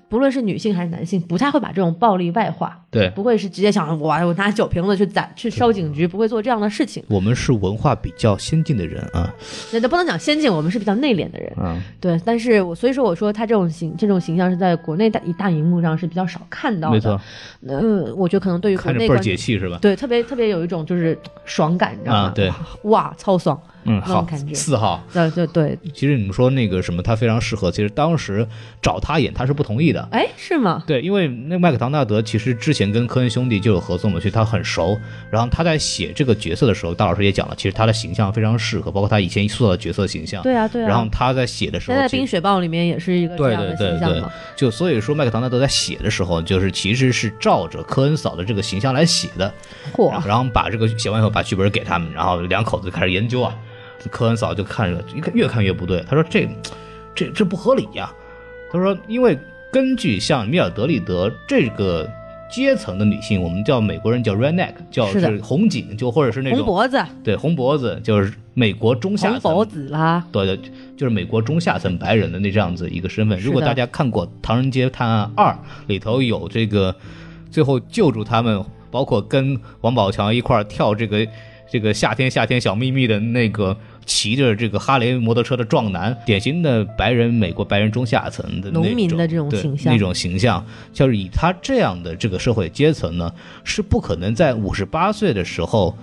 [0.09, 7.03] 不论是女性还是男性，不太会把这种暴力外化，对，不会是直接想我我拿酒瓶子去攒去烧警局，不会做这样的事情。
[7.09, 9.33] 我们是文化比较先进的人啊，
[9.71, 11.51] 那那不能讲先进，我们是比较内敛的人。
[11.57, 16.93] 嗯，对，但是我所以说我说他这种形这种形象是在国内大大荧幕上是比较少看到的。
[16.93, 17.21] 没错，
[17.67, 19.77] 呃，我觉得可能对看着倍解气是吧？
[19.81, 22.19] 对，特别特别有一种就是爽感，你知道吗？
[22.21, 22.51] 啊对
[22.83, 25.03] 哇，超爽，嗯，好那种感觉，四号。
[25.11, 27.71] 对对对，其实你们说那个什么，他非常适合。
[27.71, 28.47] 其实当时
[28.81, 30.07] 找他演，他是不同意的。
[30.11, 30.83] 哎，是吗？
[30.87, 34.99] 对，因为那麦克唐纳德其实之前跟科恩兄弟就有合作嘛，所以他很熟。
[35.29, 40.41] 然后他在写这个角色的时候，大老师也讲了，其实他的形象非常适合，包括他以前塑造的角色形象。
[40.43, 40.87] 对啊，对啊。
[40.87, 44.23] 然后他在写的时候，他在《冰雪暴》里面也是一个这对样的对对对
[44.55, 49.53] 就所以说麦克唐纳德在写的时候，就是其实是照着科恩嫂的这个形象来写的。
[49.93, 53.55] 嚯，然后把这个写完以后，把剧本给他们，然后两口子开始研究啊。
[54.09, 56.47] 科恩嫂就看着，一看越看越不对，他说这
[57.15, 58.11] 这这不合理呀、
[58.71, 59.37] 他说，因为
[59.71, 62.09] 根据像米尔德利德这个
[62.51, 69.39] 阶层的女性，我们叫美国人叫 redneck，叫是红颈，就或者是那种红脖子，对红脖子，就是美国中下层。
[69.39, 70.59] 红脖子啦，对对，
[70.95, 73.39] 就是美国中下层白人的那这样子一个身份。
[73.39, 75.51] 如果大家看过《唐人街探案二》，
[75.87, 76.95] 里头有这个
[77.49, 81.27] 最后救助他们，包括跟王宝强一块儿跳这个
[81.73, 93.33] 这个夏天夏天小秘密的那个骑着这个哈雷摩托车的壮男，典型的白人美国白人中下层的那农民的这种对形象那种形象，就是以他这样的这个社会阶层呢，
[93.63, 95.97] 是不可能在五十八岁的时候。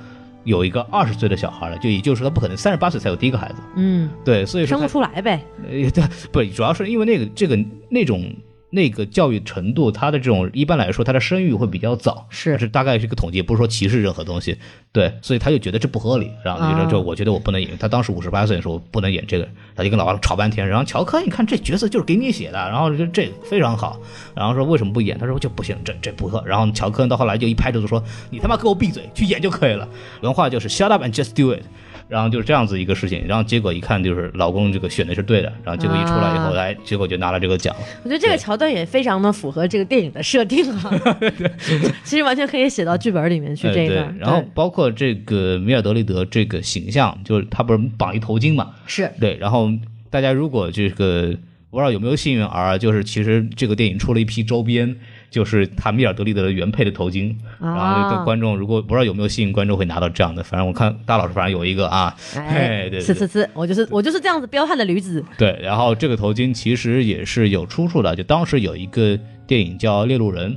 [0.44, 5.38] 有一个二十岁的小孩的，就也就是说他不可能三十八岁才有第一个孩子，嗯，对，所以说生不出来呗。
[5.64, 6.02] 呃， 对，
[6.32, 8.24] 不，主要是因为那个这个那种
[8.70, 12.56] 那个教育程度，他的这种一般来说他的生育会比较早，是。
[12.58, 14.58] 是大概是一个统计，不是说歧视任何东西，
[14.92, 23.98] 对，所以他就觉得这不合理，然后就就我觉得我不能演，他当时五十八岁的时候不能演这个，他就跟老王吵半天，然后乔科，你看这角色就是给你写的，然后就这个非常好，
[24.34, 29.88] 然后说为什么不演，他说就不行，这这不合，然后乔科到后来就一拍桌子说你他妈给我闭嘴，去演就可以了，
[30.22, 31.62] 原话就是 shut up and just do it。
[32.10, 37.74] 然后就是这样子一个事情，然后结果一看就是老公这个选的是对的，然后结果一出来以后，啊哎，结果就拿了这个奖。
[38.02, 41.18] 我觉得这个桥段也非常的符合这个电影的设定啊，
[42.04, 43.72] 其实完全可以写到剧本里面去。
[43.72, 49.70] 这个，，然后包括这个米尔德利德这个形象，就是他不是绑一头巾嘛，是对，然后
[50.10, 51.32] 大家如果这个
[51.70, 54.96] 不知道有没有幸运儿啊，就是其实这个电影出了一批周边，
[55.30, 65.24] 就是他米尔德利德的原配的头巾，然后这观众如果不知道有没有吸引观众会拿到这样的，反正我看大老师反正有一个啊，哎，对对呲呲呲，我就是我就是这样子彪悍的驴子。
[65.38, 69.16] 对，然后这个头巾其实也是有出处的，就当时有一个
[69.46, 70.52] 电影叫《猎鹿人》，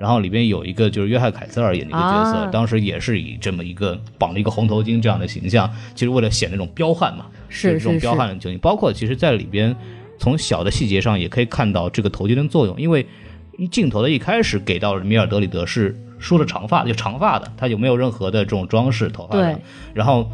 [0.00, 2.50] 然后里边有一个就是约翰凯瑟尔演的一个角色，啊。
[2.52, 8.02] 当时也是以这么一个绑了一个红头巾这样的形象，其实为了显那种彪悍嘛，是这种是是。
[8.04, 9.74] 彪悍的情绪，包括其实在里边
[10.18, 13.06] 从小的细节上也可以看到这个头巾的作用，因为
[13.70, 19.62] 镜头的一开始给到了米尔德里德是梳着长发，就长发的，他就没有任何的这种装饰头发上对，
[19.94, 20.28] 然后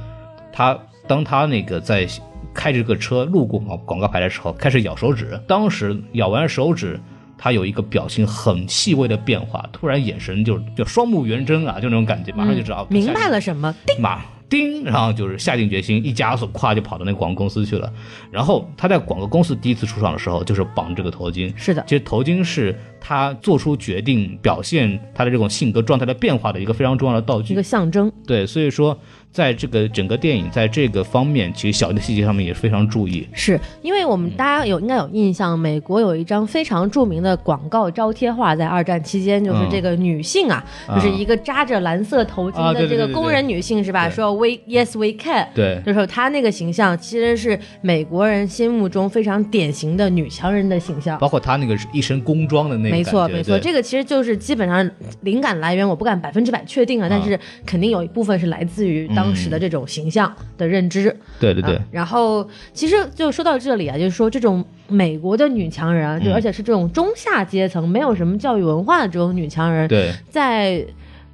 [0.53, 2.07] 他当他那个在
[2.55, 6.99] 开着这个车路过广广告牌的时候，开始咬手指，当时咬完手指。
[7.39, 13.75] 他有一个表情很细微的变化，突然眼神就就双目圆睁啊，就那种感觉，马上就知道、嗯明白了什么？
[13.85, 17.91] 叮，马叮，然后就是下定决心，一加速，咵就跑到那个广告公司去了。
[18.31, 21.51] 然后他在广告公司第一次出场的时候，就是绑这个头巾。
[21.57, 27.63] 是的，其实头巾是他做出决定、表现他的这种性格状态的变化的一个非常重要的道具一个。
[27.63, 28.13] 象征。
[28.27, 28.99] 对，所以说
[29.33, 33.27] 在这个整个电影在这个方面，其实小的细节上面也非常注意。
[33.33, 39.69] 是因为我嗯们大家有应该有印象，美国有一张非常著名的广告招贴画，在二战期间，就是嗯。
[39.73, 40.63] 这个女性啊，
[40.95, 44.07] 就是一个扎着蓝色头巾啊的这个工人女性是吧？
[44.07, 44.15] 对。
[44.15, 45.49] 说 We Yes We Can。
[45.55, 51.19] 对，就是她那个形象，其实是美国人心目中非常典型的女强人的形象。
[51.19, 54.91] 包括她那个一身工装的那个没错，没错，这个其实就是基本上
[55.23, 61.15] 灵感来源，我不敢百分之百确定啊，但啊是肯定有一部分是来自于当时的这种形象的认知。
[61.39, 61.77] 对对对。
[61.77, 66.35] 啊，然后其实就说到这里啊，就是说这种美国的女强人啊，就嗯。
[66.35, 70.85] 而且是这种中下阶层、没有什么教育文化的这种女强人，对，在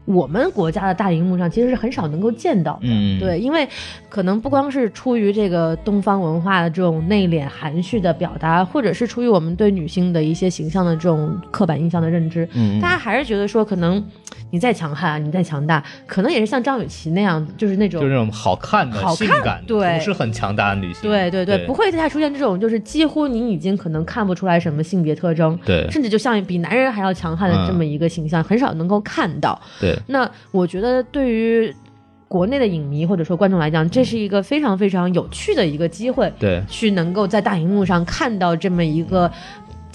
[0.09, 2.81] 我们国家的大荧幕上其实是很少能够见到的。
[2.85, 3.69] 嗯，对，因为
[4.09, 14.03] 可能不光是出于这个东方文化的这种内敛含蓄的表达，或者是出于我们对女性的一些形象的这种刻板印象的认知，嗯，大家还是觉得说，可能
[14.51, 21.03] 你再强悍，你再强大，可能也是像张雨绮那样，就是那种就是那种好看的、好看性感，对不是很强大的女性。
[21.03, 29.61] 对对对，对不会再出现这种就是几乎你已经可能看不出来什么性别特征，对甚至就像比男人还要强悍的这么一个形象，很少能够看到。
[29.79, 31.75] 对那我觉得对于
[32.27, 39.31] 国内的影迷或者说观众来讲，这是一个非常非常有趣的一个机会，对去能够在大荧幕上看到这么一个。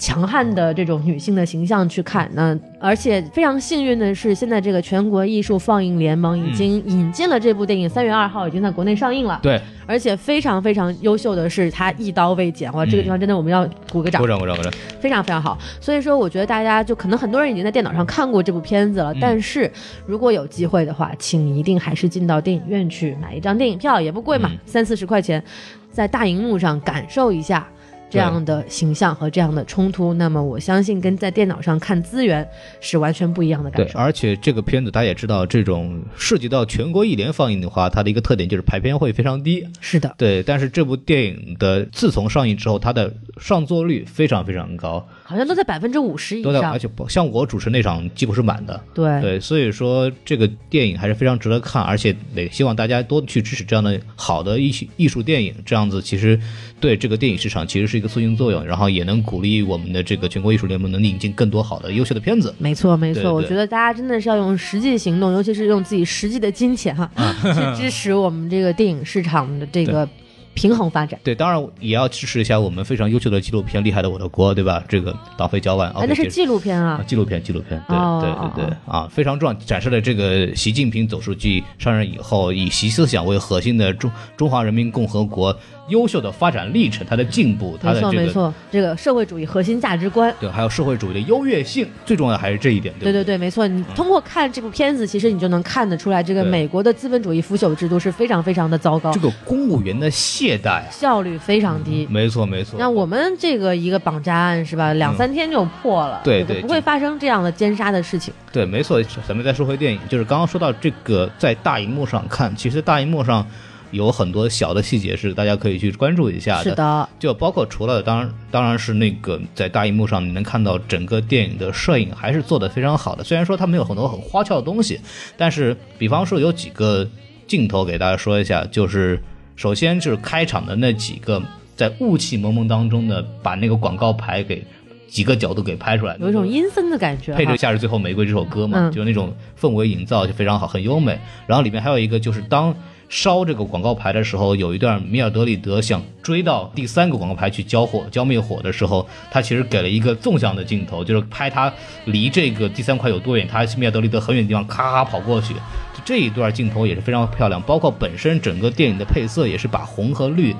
[0.04, 2.30] 强悍的这种女性的形象去看。
[2.34, 9.40] 那而且非常幸运的是，现在这个全国艺术放映联盟已经引进了这部电影，三月二号已经在国内上映了。
[9.42, 14.70] 对，而且非常非常优秀的是，它一刀未剪，哇，这个地方真的我们要鼓个掌鼓，掌鼓掌鼓掌。
[15.00, 15.56] 非常非常好。
[15.80, 19.72] 所以说，我觉得大家就可能很多人已经在电脑上看过这部片子了，嗯但是
[20.04, 25.42] 如果有机会的话，请一定还是进到电影院去买一张电影票，也不贵嘛，嗯三四十块钱，
[25.90, 27.66] 在大荧幕上感受一下。
[28.14, 32.48] 这样的形象和这样的冲突，那么我相信跟在电脑上看资源
[32.80, 33.98] 是完全不一样的感，受。
[33.98, 39.66] 而且这个片子大家也知道，这种涉及到全国一连放映的话，它的一个特点就是排片会非常低。
[39.80, 46.78] 是的，对，但是这部电影的自从上映之后，它的上座率非常非常高，好像都在百分之五十以都在，上而。
[46.78, 48.78] 且不像我主持那场几乎是满的。
[48.92, 56.38] 对，对，所以说这个电影还是非常值得看，而且也希望大家多去支持这样的好的艺术艺术电影，这样子其实
[56.84, 62.54] 对这个电影市场其实是一个促进作用，然后也能鼓励我们的这个全国艺术联盟能引进更多好的优秀的片子。
[62.58, 70.06] 没错，没错，对对我觉得大家真的是要用实际行动，尤其是用自己实际的金钱哈，啊 去支持我们这个电影市场的这个
[70.52, 71.18] 平衡发展。
[71.24, 74.84] 对，当然也要支持一下我们非常优秀的纪录片《厉害的我的国》，对吧？
[74.86, 85.56] 这个党费交完，哎，那是纪录片啊啊，，纪录片，纪录片，对、哦对对对啊，非常重要，展示了这个习近平总书记上任以后，以习思想为核心的中中华人民共和国
[85.88, 90.34] 优秀的发展历程，它的进步，它没的这个错没错，这个社会主义核心价值观。
[90.40, 93.66] 对，还有社会主义的优越性，最重要的还是这一点，对对对对，没错。
[93.66, 102.06] 你通过看这部片子，其实你就能看得出来，这个美国的资本主义腐朽制度是非常非常的糟糕这，个公务员的懈怠，效率非常低。
[102.10, 102.78] 没错没错。
[102.78, 108.32] 那我们这个一个绑架案是吧，两三天就破了，对对不会发生这样的奸杀的事情。
[108.50, 113.46] 对，没错，咱们再说回电影，就是刚刚说到这个，在大荧幕上看，其实大荧幕上
[113.94, 125.00] 有很多小的细节是大家可以去关注一下是的，就包括除了当然当然是那个在大荧幕上你能看到整个电影的摄影还是做得非常好的，虽然说它没有很多很花俏的东西，
[125.36, 127.08] 但是比方说有几个
[127.46, 129.22] 镜头给大家说一下，就是
[129.56, 131.40] 首先就是开场的那几个
[131.76, 134.64] 在雾气蒙蒙当中的把那个广告牌给
[135.06, 137.34] 几个角度给拍出来，有一种阴森的感觉。
[137.34, 141.16] 配着《夏日最后玫瑰》这首歌嘛，嗯就是那种氛围营造就非常好，很优美。
[141.46, 142.74] 然后里面还有一个就是当
[143.14, 151.72] 烧这个广告牌的时候，有一段米尔德里德想追到第三个广告牌去浇火、浇灭火的时候，他其实给了一个纵向的镜头，就是拍他
[152.06, 155.54] 离这个第三块有多远，他米尔德里德很远的地方咔咔跑过去。
[155.54, 160.52] 就这一段镜头也是非常漂亮，包括本身整个电影的配色也是把红和绿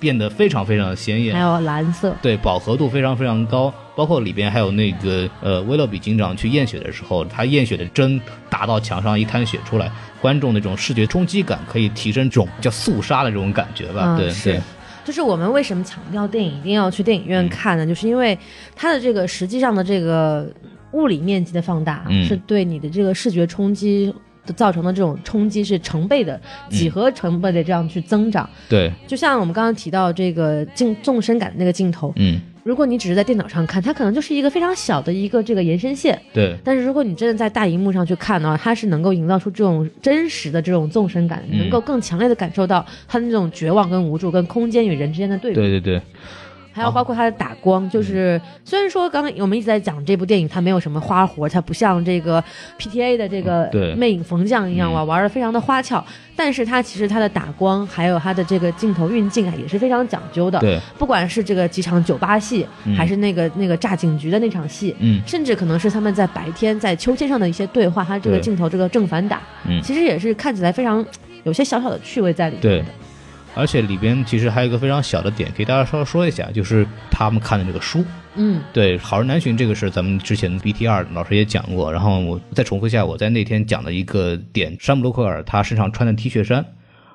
[0.00, 1.40] 变得非常非常的鲜艳还。
[1.40, 8.20] 有蓝色，对，饱和度非常非常高，包括里边还有那个呃，威勒比警长去验血的时候，他验血的针
[8.50, 9.90] 打到墙上一滩血出来，
[10.20, 14.16] 观众那种视觉冲击感可以提升这种叫肃杀的这种感觉吧？
[14.16, 14.60] 对对，
[15.04, 17.86] 就是我们为什么强调电影一定要去电影院看呢？
[17.86, 18.38] 就是因为
[18.74, 20.46] 它的这个实际上的这个
[20.92, 24.12] 物理面积的放大，嗯是对你的这个视觉冲击
[24.44, 28.48] 的造成的这种冲击是成倍的、几何成倍的这样去增长。
[28.68, 36.20] 对，就像我们刚刚提到这个镜纵深感的那个镜头，嗯，如果你只是在电脑上看，它可能就是一个非常小的一个这个延伸线。
[36.32, 45.54] 对，但是如果你真的在大荧幕上去看的话，它是能够营造出这种真实的这种纵深感，嗯能够更强烈的感受到它的那种绝望跟无助，跟空间与人之间的对比。
[45.54, 46.02] 对对对，
[46.76, 52.44] 还有包括它的打光，就是虽然说刚刚我们一直在讲这部电影，它没有什么花活，它不像这个
[52.78, 53.94] PTA 的这个对。
[53.94, 54.92] 魅影逢将一样嗯。
[54.92, 56.04] 哇，玩的非常的花俏，
[56.36, 60.58] 但是它其实它的打光还有它的这个镜头运镜啊也是非常讲究的。
[60.58, 69.80] 对，不管是这个几场酒吧戏，嗯还是那个那个炸警局的那场戏，嗯甚至可能是他们在白天在秋千上的一些对话，它这个镜头这个正反打，嗯。
[69.80, 71.02] 其实也是看起来非常
[71.44, 72.78] 有些小小的趣味在里面对。
[72.80, 72.86] 的。
[73.56, 78.04] 而且里边其实还有一个非常小的点，给大家稍微说一下，就是他们看的这个书。
[78.34, 86.62] 嗯，对，好人难寻这个是咱们之前 BTR 老师也讲过，然后我再重复一下我在那天讲的一个点，山姆洛克尔他身上穿的 T 恤衫，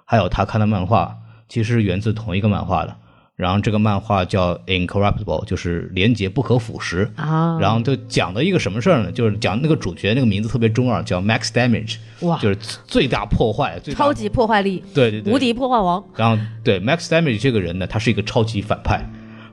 [0.03, 1.15] 还有他看的漫画，
[1.47, 2.95] 其实源自同一个漫画的。
[3.41, 7.09] 然后这个漫画叫 Incorruptible，就是廉洁不可腐蚀。
[7.15, 9.11] 啊，然后就讲的一个什么事儿呢？
[9.11, 16.03] 就是讲那个主角那个名字特别中二，叫 Max Damage，哇，就是最大破坏，最超级破坏力，对对对无敌破坏王。
[16.15, 19.03] 然后对 Max Damage 这个人呢，他是一个超级反派。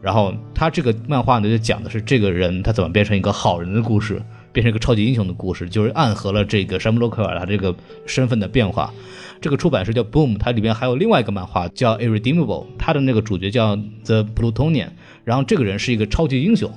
[0.02, 4.22] 然后他这个漫画呢，就讲的是这个人他怎么变成一个好人的故事，
[4.52, 7.74] 变成一个超级英雄的故事，就是暗合了这个山姆洛克尔他这个
[8.06, 8.92] 身份的变化。
[9.40, 14.88] 这个出版社叫 Boom，它里面还有另外一个漫画叫 Irredeemable，它的那个主角叫 The Plutonian，
[15.24, 16.70] 然后这个人是一个超级英雄，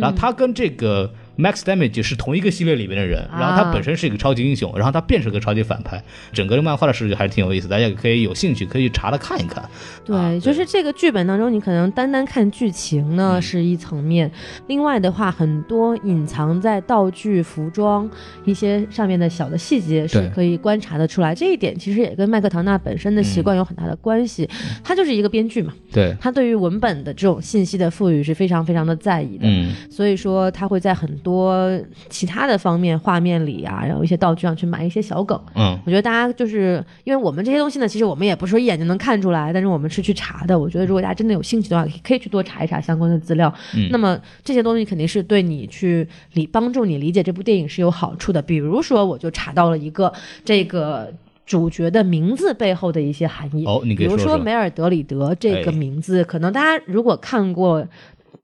[0.00, 9.68] 然后他跟这个 Max Damage 是同一个系列里面的人，啊然后他本身是一个超级英雄，然后他变成个超级反派，整个的漫画的设计还是挺有意思，大家也可以有兴趣可以查来看一看。
[10.04, 14.30] 对，啊就是这个剧本当中，你可能单单看剧情呢、嗯是一层面，
[14.68, 18.08] 另外的话，很多隐藏在道具、服装
[18.44, 21.34] 一些上面的小的细节是可以观察的出来。
[21.34, 24.48] 这一点其实也跟麦克唐纳本身的习惯有很大的关系，
[24.82, 29.44] 他就是一个编剧嘛，对，他对于文本的这种信息的赋予是非常非常的在意的。
[29.46, 35.40] 嗯，所以说他会在很多其他的方面，画面里啊，然后一些道具上去埋一些小梗。
[35.56, 40.56] 嗯，我觉得大家就是因为我们这些东西呢，其实我们也不是说一眼就能看出来，但是我们是去查的。
[40.56, 43.52] 我觉得如果大家真的有兴趣的话，可以去多查一查相关的资料。
[43.74, 48.42] 嗯那么这些东西肯定是对你去理帮助你理解这部电影是有好处的。
[48.42, 50.12] 比如说，我就查到了一个
[50.44, 51.10] 这个。
[51.46, 57.86] 主角的名字背后的一些含义哦你可比如说说梅尔德里德这个哎名字，可能大家如果看过呃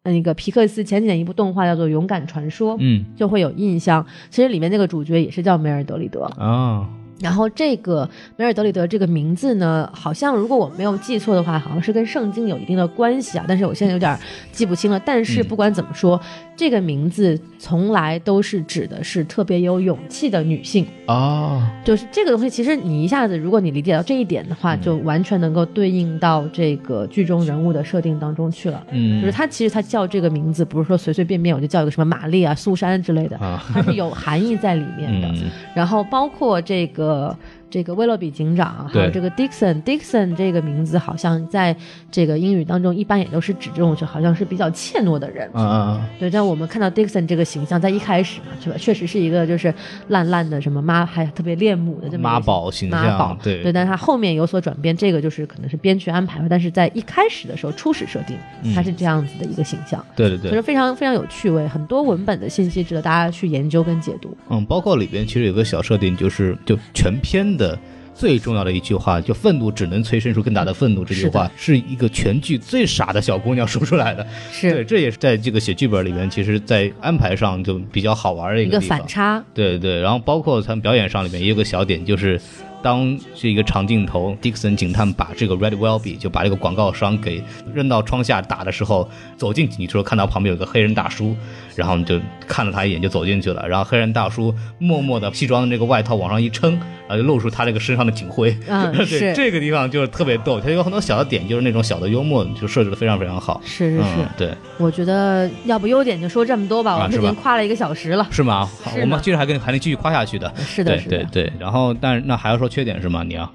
[0.04, 4.04] 那个皮克斯前几年一部动画叫做《勇敢传说》，嗯就会有印象。
[4.30, 6.24] 其实里面那个主角也是叫梅尔德里德。
[6.38, 6.88] 啊，
[7.20, 14.18] 然后这个梅尔德里德这个名字呢，好像如果我没有记错的话，好像是跟圣经有一定的关系啊，但是我现在有点
[14.52, 15.00] 记不清了。
[15.04, 16.20] 但是嗯不管怎么说，
[16.56, 20.86] 这个名字从来都是指的是特别有勇气的女性。
[21.06, 28.82] 哦，就是这个东西，其实你一下子，如果你理解到这一点的话，嗯就完全能够对应到这个剧中人物的设定当中去了。
[28.90, 35.28] 嗯，就是他其实他叫这个名字，不是说随随便便我就叫一个什么玛丽啊、苏珊之类的，啊，它是有含义在里面的。
[35.42, 37.36] 嗯然后包括这个呃。
[37.70, 41.74] 这个威洛比警长啊，还有这个 Dixon，Dixon 这个名字好像在
[42.10, 45.48] 这个英语当中一般也都是指这种就好像是比较怯懦的人。
[45.52, 48.76] 啊啊，对，但我们看到 Dixon 这个形象，在一开始嘛，是吧？
[48.76, 49.72] 确实是一个就是
[50.08, 56.46] 烂烂的什么妈，还特别恋母的这么妈宝形妈宝象，，对对，但是他后面有所转变，这个就是可能是编剧安排吧。
[56.50, 58.36] 但是在一开始的时候，初始设定
[58.74, 64.36] 他是这样子的一个形象，对对对所以说，非常非常有趣味，很多文本的信息值得大家去研究跟解读。
[64.48, 67.78] 嗯，包括里边其实有个小设定，就是就全篇的
[68.14, 74.26] 最重要的一句话，就“愤怒只能催生出更大的愤怒”这句话，是一个全剧最傻的小姑娘说出来的。
[74.50, 78.80] 是对，是这也是在这个写剧本里面，其实在安排上就比较好玩的一一个。
[78.80, 82.40] 反差，对对，然后包括他们表演上里面也有个小点，就是
[82.82, 87.42] 当这个长镜头，Dixon 警探把这个 Red Wellby 就把这个广告商给
[87.74, 91.36] 扔到窗下打的时候，走进警局的时候，看到旁边有个黑人大叔，
[91.76, 96.72] 然后你就看了他一眼就走进去了，然后黑人大叔默默的西装的那个外套往上一撑，
[97.08, 98.56] 然后就露出他这个身上的警徽。
[98.66, 103.60] 嗯， 对，是这个地方就是特别逗，它有很多小的点，就是那种小的幽默，就设置的非常非常好。
[103.64, 108.26] 是是是嗯，，对，我觉得要不优点就说这么多吧，我们已经夸了一个小时了。
[108.30, 108.68] 是吗？
[109.00, 110.52] 我们接着还跟还能继续夸下去的。
[110.58, 113.22] 是的，对是的对，对，然后但是那还要说缺点是吗？
[113.22, 113.50] 你要？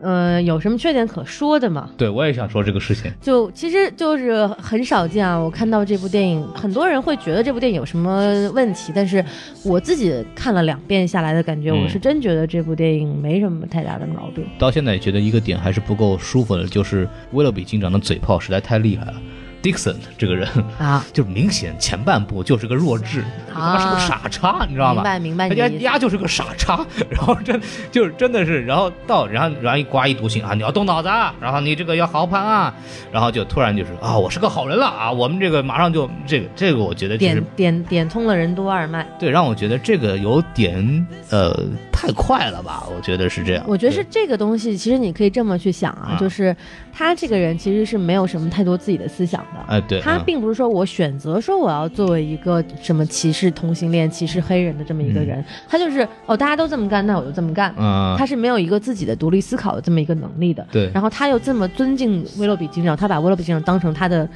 [0.00, 1.90] 呃，有什么缺点可说的吗？
[1.96, 3.10] 对我也想说这个事情。
[3.20, 9.24] 就其实就是很少见啊，我看到这部电影，很多人会觉得这部电影有什么问题，但是
[9.64, 14.44] 我自己看了两遍下来的感觉，嗯我是真觉得这部电影没什么太大的毛病。
[14.58, 19.14] 到现在也觉得一个点还是不够舒服的，就是威勒比警长的嘴炮实在太厉害了。
[19.62, 20.48] Dixon 这个人，
[20.78, 25.02] 啊， 就是明显前半部就是个弱智，他妈是个傻叉，你知道吗？
[25.18, 25.68] 明白明白他。
[25.78, 32.74] 丫就是个傻叉， 然后真就是真的是，然后到然后然后一刮一毒信啊，你要动脑子啊，然后你这个要好好判啊，
[33.12, 41.52] 然后就突然就是啊，我是个好人了啊，我们这个马上就这个这个，我觉得点点点通了任督二脉，对让我觉得这个有点呃
[41.92, 43.64] 太快了吧，我觉得是这样。
[43.66, 46.54] 我觉得是这个东西，其实你可以这么去想啊，啊就是
[46.98, 49.60] 他这个人其实是没有什么太多自己的思想的。
[49.68, 57.72] 哎对，他嗯并不是说我选择说我要作为一个什么歧视同性恋、歧视黑人的这么一个人，他就是哦，大家都这么干，那我就这么干。
[57.78, 60.66] 嗯他是没有一个自己的独立思考的这么一个能力的。
[60.72, 64.28] 对然后他又这么尊敬威洛比警长，他把威洛比警长当成他的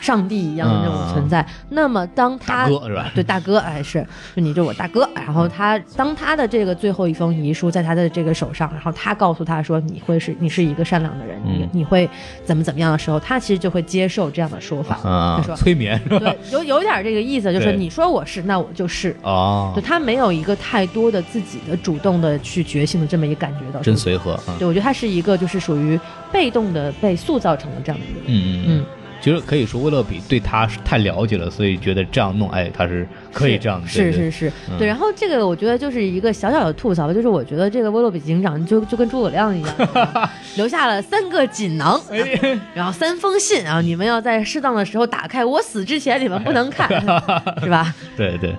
[0.00, 1.44] 上帝一样的那种存在。
[1.68, 3.10] 那么当他大哥是吧？
[3.14, 5.08] 对大哥，哎是，就你就我大哥。
[5.14, 12.08] 然后他当他的这个最后一封遗书在他的这个手上，然后他告诉他说你会是你是一个善良的人，你嗯你会
[12.44, 14.96] 怎么怎么样的时候，他其实就会接受这样的说法。
[15.08, 16.00] 啊他说，催眠？
[16.08, 19.14] 对，有有点这个意思，就是你说我是，那我就是。
[19.22, 24.56] 哦就，他没有一个太多的自己的主动的去觉醒的这么一个感觉到，真随和啊。
[24.58, 25.98] 对，我觉得他是一个就是属于
[26.32, 28.24] 被动的被塑造成了这样的一个人。
[28.28, 28.86] 嗯嗯嗯，
[29.20, 33.86] 其实可以说威勒比对他是太了解了，所以觉得这样弄，哎，他是可以这样的。
[33.86, 34.86] 是是是，嗯对。
[34.86, 39.74] 然后这个我觉得就是一个小小的吐槽吧，就是我觉得这个威洛比警长就就跟诸葛亮一样，
[40.56, 46.88] 留下了三个锦囊，哎 然后三封信啊，你们要在适当的时候打开，我死之前你们不能看，
[47.62, 47.94] 是吧？
[48.16, 48.54] 对对，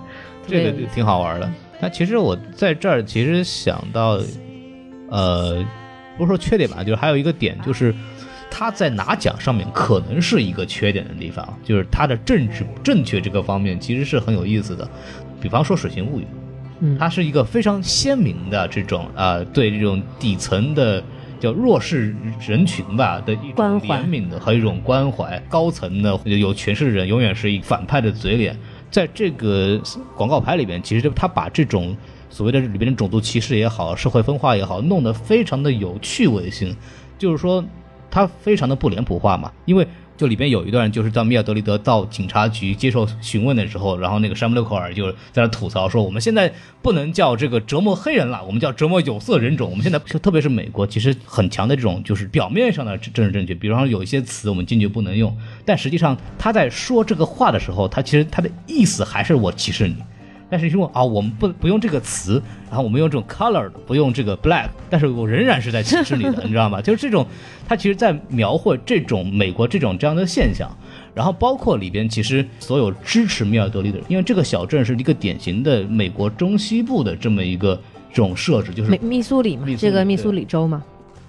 [0.48, 1.50] 这个挺好玩的。
[1.82, 4.20] 但其实我在这儿其实想到，
[5.10, 5.66] 呃，
[6.18, 7.92] 不是说缺点吧，就是还有一个点就是。
[8.62, 14.88] 他在拿奖上面可能是一个缺点的地方，就是他的政治正确这个方面其实是很有意思的。
[15.42, 16.24] 比方说《水形物语》，
[16.82, 21.04] 嗯，它是一个非常鲜明的这种呃对这种底层的
[21.40, 28.56] 叫弱势人群吧的一种关怀怜悯的和一种关怀，高层的有权势的人永远是一反派的嘴脸。
[28.92, 29.82] 在这个
[30.16, 31.98] 广告牌里边，其实他把这种
[32.30, 36.76] 所谓的里边的种族歧视也好，社会分化也好，弄得非常的有趣味性，
[37.18, 37.66] 就是说
[38.12, 39.88] 他非常的不脸谱化嘛，因为。
[40.18, 46.54] 就里边有一段，就是当米尔德里德到警察局接受询问的时候，然后那个山姆勒克尔就在那吐槽说：“我们现在
[46.84, 49.68] 不能叫这个折磨黑人了，我们叫折磨有色人种。
[49.72, 55.36] 我们现在特别是美国，其实很强的这种就是表面上的政治正确，比方说有一些词我们坚决不能用，
[55.66, 59.96] 但实际上他在说这个话的时候，他其实他的意思还是我歧视你。
[60.52, 66.82] 但是说啊，我们不不用这个词，然后我们用这种 colored，不用这个 black，但是我仍然是在歧视你的， 你知道吗？
[66.82, 67.26] 就是这种，
[67.66, 70.70] 他其实在描绘这种美国这种这样的现象，
[71.16, 77.80] 然后包括里边其实所有支持米尔德利的人，因为这个小镇是一个典型的美国中西部的这么一个
[78.10, 80.84] 这种设置，就是密密苏里嘛这个密苏里州嘛，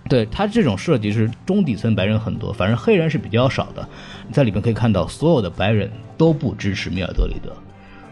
[0.08, 3.88] 对他这种设计是中底层白人很多，反正黑人是比较少的。
[4.26, 7.54] 你在里面可以看到，所有的白人都不支持米尔德里德，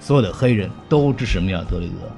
[0.00, 2.10] 所有的黑人都支持米尔德里德。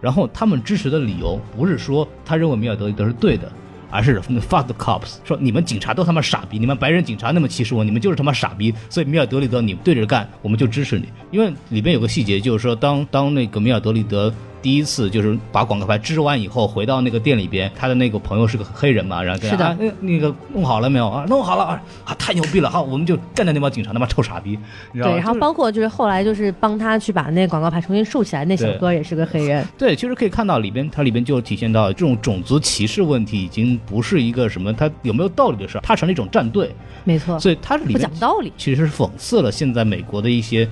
[0.00, 3.50] 然后他们支持的理由不是说他认为米尔德里德是对的，
[3.90, 8.72] 而是 fuck the cops，说你们警察都他妈傻逼，你们白人警察那么歧视我，你们就是他妈傻逼。
[8.90, 11.08] 所以米尔德里德你对着干，我们就支持你。
[11.30, 14.32] 因为里边有个细节，就是说当当那个米尔德里德。
[14.62, 21.24] 第一次就是把广告牌支完以后，回到那个店里边，他的那个朋友是个黑人嘛，然后跟他是的啊那那个弄好了没有啊？
[21.28, 21.82] 弄好了啊！
[22.04, 22.70] 啊，太牛逼了！
[22.70, 24.58] 好，我们就干掉那帮警察，他妈臭傻逼，
[24.92, 36.72] 你知道对，然后包括就是后来就是帮他去把那广告牌重新竖起来，那小哥也是个黑人，对，其实可以看到里边，它里边就体现到这种种族歧视问题已经不是一个什么它有没有道理的事儿，它成了一种战队，
[37.04, 38.52] 没错，所以它里不讲道理。
[38.56, 40.68] 其实是讽刺了现在美国的一些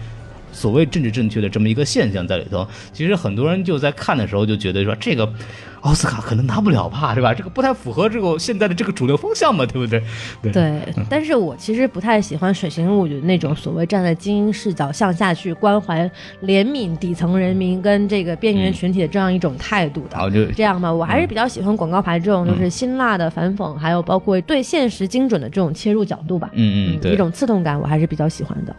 [0.52, 2.66] 所谓政治正确的这么一个现象在里头。
[2.92, 5.30] 其实很多人就在看的时候就觉得说这个
[5.82, 7.32] 奥斯卡可能拿不了吧，是吧？
[7.32, 10.02] 这个不太符合这个现在的这个主流风向嘛，对不对？
[10.42, 16.10] 对 对，但是我其实不太喜欢《水形物语》那种所谓站在精英视角向下去关怀、
[16.42, 20.18] 怜悯底层人民跟这个边缘群体的这样一种态度的。
[20.18, 26.50] 然这样吧，我还是比较喜欢广告牌这种就是辛辣的反讽，还有包括对现实精准的这种切入角度吧。
[26.52, 27.16] 嗯嗯对一。
[27.20, 28.74] 种刺痛感，我还是比较喜欢的。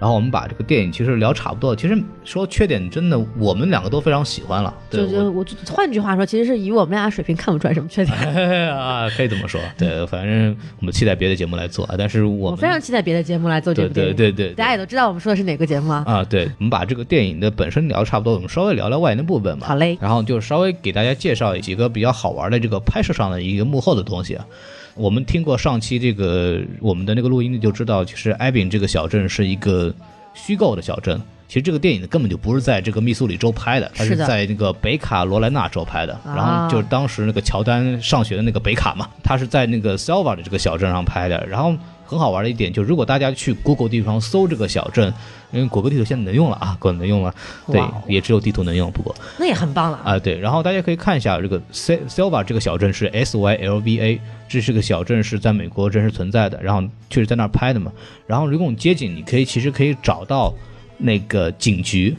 [0.00, 8.16] 然后我们把这个电影其实聊差不多了，其实说缺点真的我们两个都非常喜欢了，对就就我换句话说，其实是以我们俩水平看不出来什么缺点。
[8.16, 14.16] 我啊，可以这么说，对，反正我们期待别的节目来做，啊，但是我们我非常期待别的节目来做这对部电影。
[14.16, 16.02] 对对对对大家也都知道我们说的是哪个节目啊？
[16.06, 19.66] 啊，对，我们把这个电影的本身聊得差不多，我们稍微聊聊外延的部分吧。
[19.66, 24.46] 好嘞然后就稍微给大家介绍几个比较好玩的这个拍摄上的一个幕后的东西啊。
[24.94, 29.92] 我们听过上期这个我们的那个录音就知道，其实艾宾这个小镇是一个
[30.34, 31.20] 虚构的小镇。
[31.48, 36.14] 其实这个电影呢根本就不是在这个密苏里州拍的，它是在那个北卡罗来纳州拍的。
[36.24, 41.44] 啊然后就是当时那个乔丹上学的那个北卡嘛，他是在那个 Selva 的这个小镇上拍的。
[41.48, 41.74] 然后
[42.10, 45.14] 很好玩的一点就是，如果大家去 Google 地图上搜这个小镇，
[45.52, 47.32] 因为谷歌地图现在能用了啊，谷歌能用了，
[47.70, 50.00] 对也只有地图能用，不过那也很棒了。
[50.02, 57.92] 啊，对，然后大家可以看一下这个 Selva 这个小镇是 S Y L V A，这是个小镇是在美国真实存在的，然后确实在那儿拍的嘛。
[58.26, 60.52] 然后如果你接近，你可以其实可以找到
[60.98, 62.16] 那个警局，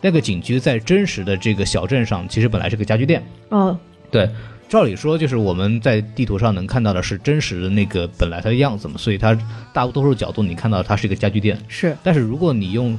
[0.00, 3.24] 那个警局在真实的这个小镇上，其实本来是个家具店。
[3.50, 3.78] 哦，
[4.10, 4.28] 对，
[4.68, 9.36] 照理说就是我们在地图上能看到的是真实的那个本来它的样子嘛，所以它
[9.72, 11.58] 大多数角度你看到它是一个家具店。
[11.68, 12.98] 是但是如果你用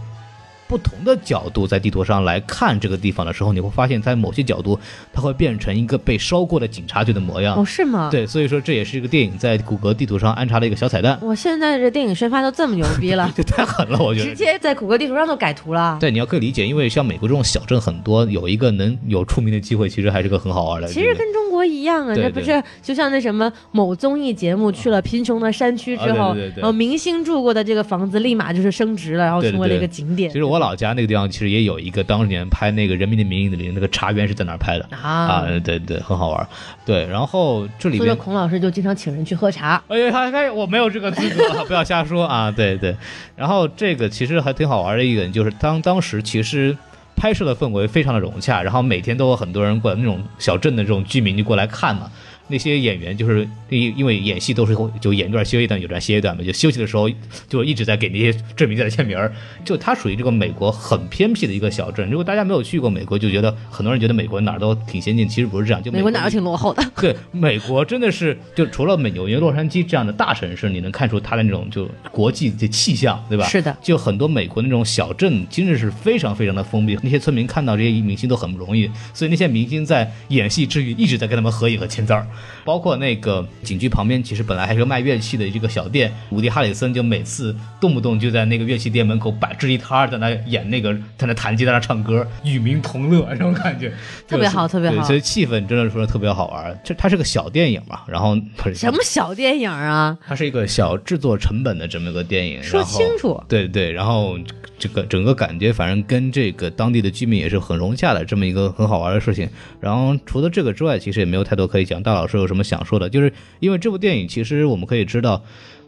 [0.68, 4.80] 不同的角度在地图上来看这个地方的时候，你会发现在某些角度
[5.12, 7.56] 它会变成一个被烧过的警察局的模样。
[7.56, 8.10] 哦，是吗？。
[8.12, 14.36] 对，所以说这也是一个电影在谷歌地图上安插的一个小彩蛋，我现在这电影宣发都这么牛逼了，这太狠了，我觉得直。
[14.36, 15.98] 接在谷歌地图上都改图了。
[16.00, 20.88] 对，你要可以理解，因为像美国这种小镇很多，有一个能有出名的机会，其实还是个很好玩的。
[20.88, 30.30] 其实跟中国一样啊，对这不是就像那什么某综艺节目去了贫穷的山区之后，然后明星住过的这个房子立马就是升值了，然后成为了一个景点。
[30.30, 36.48] 其实我老家那个地方其实也有一个当年拍那个《人民的名义》里那个茶园是在哪儿拍的啊啊，对对，很好玩。
[36.86, 39.84] 对，然后这里边所以孔老师就经常请人去喝茶。
[39.90, 42.50] 哎呀，他他我没有这个资格， 不要瞎说啊！
[42.50, 42.96] 对对，
[43.36, 46.76] 然后这个其实还挺好玩的一点，就是当当时其实
[47.20, 52.10] 拍摄的氛围非常的融洽，然后每天都有很多人过来，那种小镇的这种居民就过来看嘛。
[52.50, 57.10] 那些演员就是因因为演戏都是就演一段歇一段，有段歇一段嘛，就休息的时候
[57.48, 59.32] 就一直在给那些证明在签名儿。
[59.64, 62.10] 就它属于这个美国很偏僻的一个小镇。
[62.10, 65.82] 如果大家没有去过美国，就觉得很多人觉得美国哪儿都挺先进，其实不是这样。
[65.82, 66.84] 就美国美哪儿都挺落后的。
[67.00, 73.46] 对，美国真的是就除了美纽约、洛杉矶这样的大城市，你能看出它的那种就国际的气象，对吧？
[73.48, 73.78] 是的。
[73.82, 76.98] 就很多美国那种小镇，真的是非常非常的封闭。
[77.04, 82.26] 那些村民看到这些明星都很不容易，所以那些明星在演戏之余一直在跟他们合影和签字儿。
[82.64, 93.92] 包括那个景区旁边，其实本来还是个卖乐器的这个小店，伍迪·哈里森就每次动不动就在那个乐器店门口摆支一摊儿，在那演那个，在那弹吉他、唱歌，与民同乐，这种感觉
[94.28, 95.04] 特别好，特别好。
[95.04, 96.80] 所以气氛真的说特别好玩。
[96.84, 98.36] 这它是个小电影嘛，然后
[98.74, 100.18] 什么小电影啊？
[100.28, 102.62] 它是一个小制作成本的这么一个电影。
[102.62, 103.42] 说清楚。
[103.48, 104.38] 对对，然后
[104.78, 109.50] 这个整个感觉，反正跟这个当地的居民也是很融洽的这么一个很好玩的事情。
[109.80, 112.02] 然后除了这个之外，其实也没有太多可以讲。
[112.04, 112.60] 大老师有什么？
[112.70, 115.42] 想说的，就是因为这部电影，其实我们可以知道，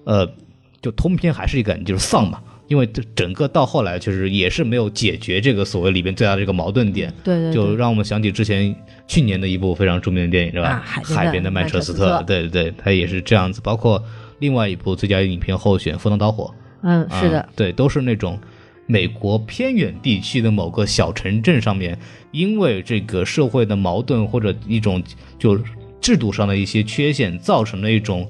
[0.04, 0.28] 呃，
[0.82, 8.76] 就通篇还是一个就是丧嘛，因为整个到后来就是也是没有解决这个所谓里边最大的这个矛盾点，对对，就让我们想起之前
[9.06, 10.82] 去年的一部非常著名的电影，是吧？
[10.84, 13.62] 海边的曼彻斯特，对对对，它也是这样子。
[13.62, 14.04] 包括
[14.40, 16.46] 另外一部最佳影片候选《赴汤蹈火》，
[16.82, 18.40] 嗯，是的，对，都是那种
[18.88, 21.96] 美国偏远地区的某个小城镇上面，
[22.32, 25.04] 因为这个社会的矛盾或者一种
[25.38, 25.60] 就。
[26.02, 28.30] 制度上的一些缺陷，造成了一种。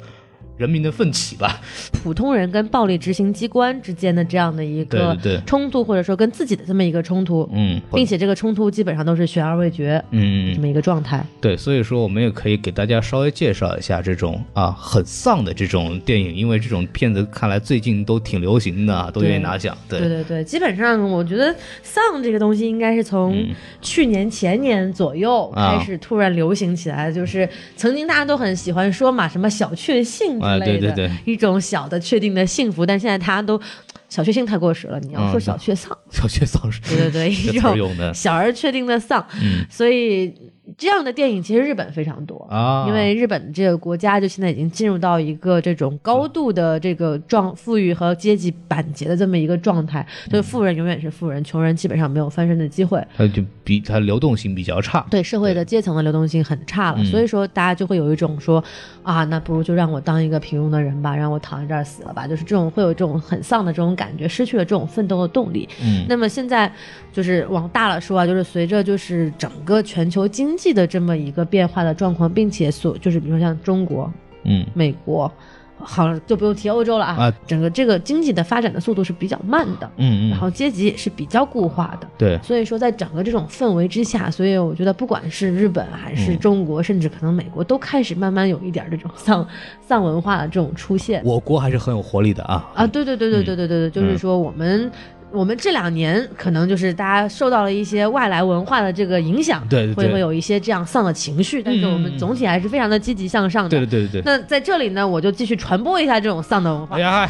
[0.61, 1.59] 人民的奋起吧，
[2.03, 11.25] 普通人跟暴力执行机关之间的这样的一个冲突，或者说跟自己的这么一个冲突，嗯，并且这个冲突基本上都是悬而未决，嗯，这么一个状态。
[11.41, 19.75] 对，所以说我们也可以给大家稍微介绍一下这种啊很丧的这种电影，因为这种片子看来最近都挺流行的，都愿意拿奖。
[19.89, 23.43] 对对对对，基本上我觉得丧这个东西应该是从
[23.81, 30.39] 去年前年左右开始突然流行起来，就是曾经大家都很喜欢说嘛，什么小确幸。
[30.59, 33.59] 对对对，一种小的确定的幸福，但现在大家都
[34.09, 40.33] 小确幸太过时了，你要说小确丧，小确丧是，对对对， 一种小而确定的丧，嗯，所以。
[40.77, 53.01] 这样的电影其实日本非常多啊，因为日本这个国家就现在已经进入到一个这种高度的这个状富裕和阶级板结的这么一个状态，所以富人永远是富人，穷人基本上没有翻身的机会。
[53.15, 58.63] 它就比它流动性比较差，对社会的阶层的流动性很差了，所以说大家就会有一种说
[59.03, 65.67] 啊，那不如就让我当一个平庸的人吧，让我躺在这儿死了吧，就是这种会有这种很丧的这种感觉，失去了这种奋斗的动力。
[65.81, 66.71] 嗯，那么现在
[67.11, 74.11] 就是往大了说啊，就是随着就是整个全球经济的这么一个变化的状况，并且所就是比如说像中国，
[74.43, 75.31] 嗯，美国，
[75.77, 89.47] 好了就不用提欧洲了啊，整个这个经济的发展的速度是比较慢的，嗯嗯，然后阶级也是比较固化的，对，所以说在整个这种氛围之下，所以我觉得不管是日本还是中国，甚至可能美国，都开始慢慢有一点这种丧
[89.81, 91.21] 丧文化的这种出现。
[91.25, 94.91] 我国还是很有活力的啊啊，对对对对对对对对，就是说我们。
[95.31, 103.69] 我们这两年可能就是大家受到了一些外来文化的这个影响，对，会会有一些这样丧的情绪，但是我们总体还是非常的积极向上的。
[103.69, 104.23] 对对对对。
[104.25, 106.97] 那在这里呢，我就继续传播一下这种丧的文化。
[106.97, 107.29] 哎呀，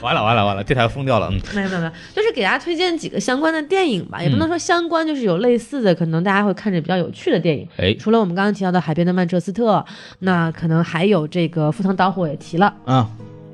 [0.00, 1.28] 完了完了完了，这台疯掉了。
[1.30, 7.66] 嗯没有没有没有，就是给大家推荐几个相关的电影吧，也不能说相关，就是有类似的，可能大家会看着比较有趣的电影。
[7.78, 9.76] 哎，除了我们刚刚提到的《海边的曼彻斯特》，
[10.20, 13.08] 那可能还有这个《赴汤蹈火》也提了啊。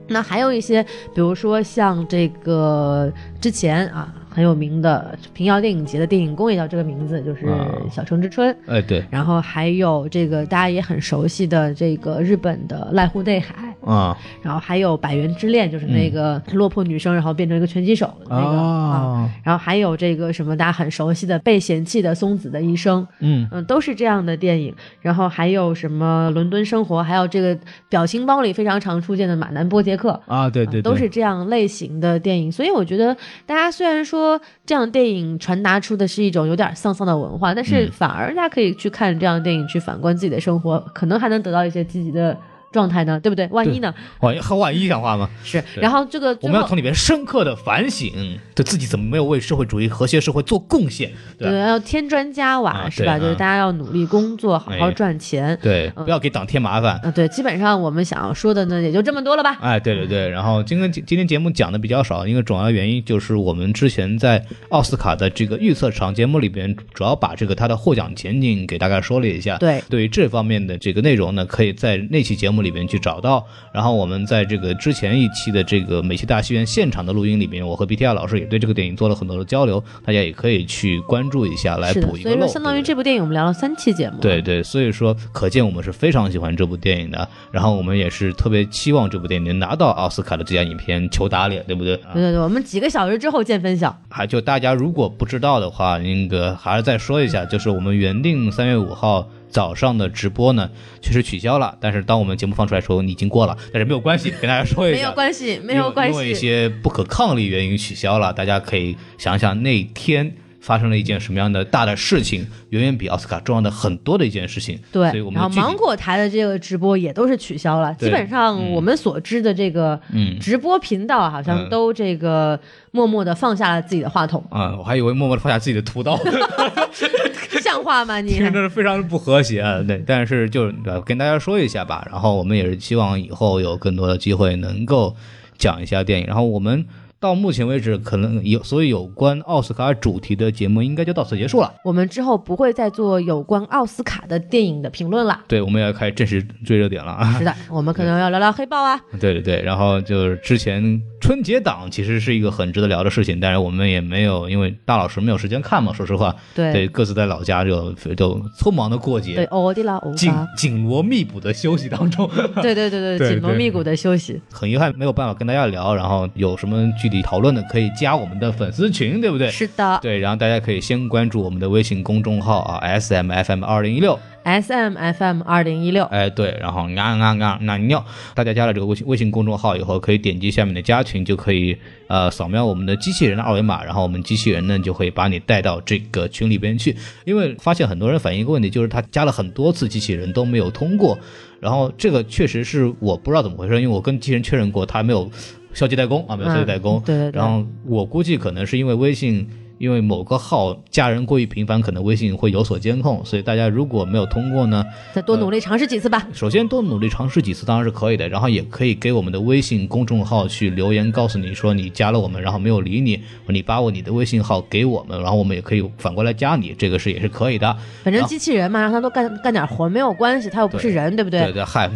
[0.08, 0.82] 那还有一些，
[1.14, 7.44] 比如说像这个之前啊很有名的平遥电影节的电影宫也叫这个名字，就是
[7.90, 8.54] 《小城之春》。
[8.68, 9.04] 哎，对。
[9.10, 13.74] 然后还有这个大家也很熟悉的这个日本的濑户内海。
[13.84, 19.28] 啊，然后还有《百元之恋》，就是那个落魄女生，然后变成一个拳击手的那个啊。
[19.42, 24.72] 然后还有这个什么大家很熟悉的《被嫌弃的松子的一生》，嗯嗯，都是这样的电影。
[25.00, 27.58] 然后还有什么《伦敦生活》，还有这个
[27.88, 32.52] 表情包里非常常出现的马南波杰克啊，对对，都是这样类型的电影。
[32.52, 33.16] 所以我觉得
[33.46, 34.27] 大家虽然说
[34.66, 42.36] 这样电影传达出的是一种有点丧丧的文化，但是反而大家可以去看这样的电影，去反观自己的生活，可能还能得到一些积极的。
[42.70, 43.46] 状态呢，对不对？
[43.48, 43.94] 万一呢？
[44.20, 45.28] 万一和万一讲话吗？
[45.42, 45.62] 是。
[45.76, 51.10] 然后这个我们要从里边深刻的反省，对自己怎么没有为社会主义和谐社会做贡献？
[51.38, 53.18] 对，要添砖加瓦是吧？
[53.18, 55.58] 就是大家要努力工作，好好赚钱。
[55.62, 56.98] 对，不要给党添麻烦。
[57.02, 59.56] 啊，对，基本上我们想要说的呢，也就这么多了吧？
[59.62, 60.28] 哎，对对对。
[60.28, 69.56] 然后今天今天节目讲的比较少，因为主要原因就是我们之前在奥斯卡的这个预测场节目里边，主要把这个他的获奖前景给大概说了一下。
[69.56, 72.57] 对，对于这方面的这个内容呢，可以在那期节目。
[72.58, 73.46] 目里边去找到。
[73.72, 82.36] 然后我们在这个之前一期的这个美琪大戏院现场的录音里面，我和 BTR 老师也对这个电影做了很多的交流，大家也可以去关注一下，来补，一个漏。
[82.36, 84.18] 所以说相当于这部电影我们聊了三期节目。
[84.20, 93.96] 对对，所以说可见我们是非常喜欢这部电影的，然后我们也是特别期望这部电影能拿到奥斯卡的最佳影片，求打脸，对不对对对，我们几个小时之后见分晓。
[94.08, 100.70] 还就大家如果不知道的话，那个还是再说一下，就是我们原定三月五号早上的直播呢，
[101.00, 101.76] 确实取消了。
[101.80, 106.34] 但是当我们节目放出来的时候，你已经过了，但是没有关系， 跟大家说一下，没有关系，没有关因为因为一。
[106.34, 110.34] 些不可抗力原因取消了，大家可以想想那天。
[110.60, 114.78] 发生了一件什么样的大的事情，远远比奥斯卡重要的很多的一件事情。
[114.92, 122.58] 对所以我，们然后芒果台的这个直播也都是取消了，基本上我们所知的这个嗯直播频道好像嗯都这个
[122.90, 126.18] 默默的放下了自己的话筒，啊、我还以为默默的放下自己的屠刀，
[127.68, 128.32] 像话吗你？
[128.32, 129.82] 听着是非常不和谐啊。
[129.86, 132.06] 对，但是就是跟大家说一下吧。
[132.10, 135.14] 然后我们也是希望以后有更多的机会能够
[135.58, 136.26] 讲一下电影。
[136.26, 136.86] 然后我们
[137.20, 141.74] 到目前为止，可能有所以有关奥斯卡主题的节目应该就到此结束了。
[141.84, 145.40] 我们之后不会再做有关奥斯卡的电影的评论了。
[145.48, 147.32] 对，我们要开始正式追热点了啊。
[147.38, 149.00] 是的， 我们可能要聊聊黑豹啊。
[149.18, 162.30] 对对对，然后就是之前春节档其实是一个很值得聊的事情，但是我们也没有，因为大老师没有时间看嘛，说实话，对对，各自在老家就就匆忙的过，节，欧迪拉欧紧巴，紧锣密鼓的休息当中，
[162.62, 164.40] 对对对对 紧锣密鼓的休息。
[164.52, 169.50] 很遗憾没有办法跟大家聊，然后有什么具体讨论的可以加我们的粉丝群，对不对？
[169.50, 178.04] 是的对，然后大家可以先关注我们的微信公众号啊，S M F M 二零一六，，S M F M 二零一六，哎，对，然后啊啊啊啊尿，
[178.34, 181.76] 大家加了这个微信微信公众号以后，可以点击下面的加群，就可以
[182.08, 186.96] 呃扫描我们的机器人的二维码，然后我们机器人呢就会把你带到这个群里边去。
[187.24, 191.18] 因为发现很多人反映一个问题，就是他加了很多次机器人都没有通过，
[191.60, 195.30] 然后这个确实是我不知道怎么回事，因为我跟机器人确认过，他没有
[195.74, 196.98] 消极代工啊，没有消极代工。
[196.98, 199.48] 嗯对对对然后我估计可能是因为微信。
[199.78, 206.26] 因为某个号加人过于频繁，可能微信会有所监控，所以大家如果没有通过呢，再多努力尝试几次吧。
[206.32, 217.76] 首先多努力尝试几次当然是可以的，然后也可以给我们的微信公众号去留言，告诉你说你加了我们，然后没有理你，你把我你的微信号给我们，然后我们也可以反过来加你，这个是也是可以的。
[218.02, 221.40] 反正机器人嘛，让他多干干点活没有关系，他又不是人，对不对？
[221.44, 221.88] 对对，嗨，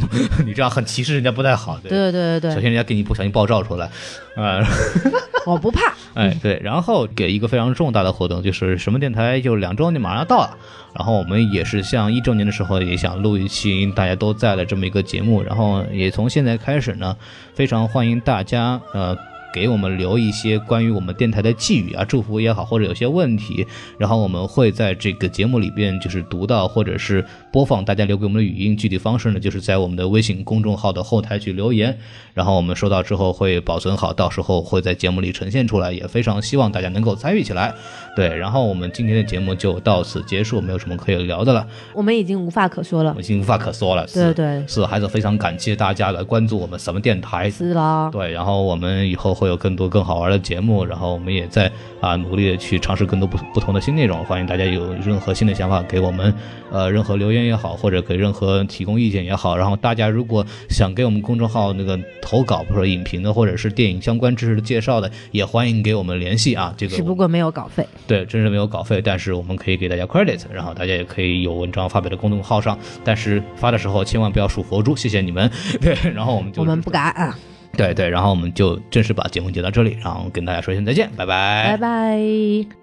[0.46, 1.78] 你这样很歧视人家不太好。
[1.82, 3.90] 对，对对对对，首先人家给你不小心爆照出来，
[4.36, 4.62] 呃，
[5.46, 5.92] 我不怕。
[6.14, 10.56] 哎，对，然后给一个非常重大的活动，就是什么电台就两周年马上要到了，
[10.94, 17.16] 然后我们也是像一周年的时候也想录一期大家都在的这么一个节目，然后也从现在开始呢，
[17.54, 19.16] 非常欢迎大家呃。
[19.54, 23.66] 给我们留一些关于我们电台的寄语啊、祝福也好，或者有些问题，
[23.98, 27.22] 然后我们会在这个节目里边就是读到或者是
[27.52, 28.76] 播放大家留给我们的语音。
[28.76, 31.98] 具体方式呢，就是在我们的微信公众号的后台去留言，
[32.32, 37.74] 然后我们收到之后会保存好，到时候会在节目里呈现出来，也非常希望大家能够参与起来。
[38.16, 43.20] 对，然后我们今天的节目就到此结束，没有什么可以聊的了，我们已经无话可说了我。
[43.20, 44.06] 已经无话可说了。
[44.06, 47.50] 对对，是，还是非常感谢大家来关注我们什么电台。
[47.50, 54.24] 是啦，对，然后我们以后会有更多更好玩的节目，然后我们也在啊努力的去尝试更多不不同的新内容。
[54.24, 56.32] 欢迎大家有任何新的想法给我们，
[56.72, 59.56] 呃，任何留言也好，或者给任何提供意见也好。
[59.56, 66.74] 然后大家如果想给我们公众号那个投稿，或者说影评的或者是电影相关知识的介绍的，也欢迎给我们联系啊。
[66.76, 67.86] 这个只不过没有稿费。
[68.06, 75.50] 对，真是没有稿费，但是我们可以给大家 credit，然后大家也可以有文章发表在公众号上，但是发的时候千万不要数佛珠，谢谢你们。
[75.80, 77.38] 对，然后我们就我们不敢啊，
[77.76, 82.81] 对对，然后我们就正式把节目接到这里，然后跟大家说一声再见，拜拜，拜拜。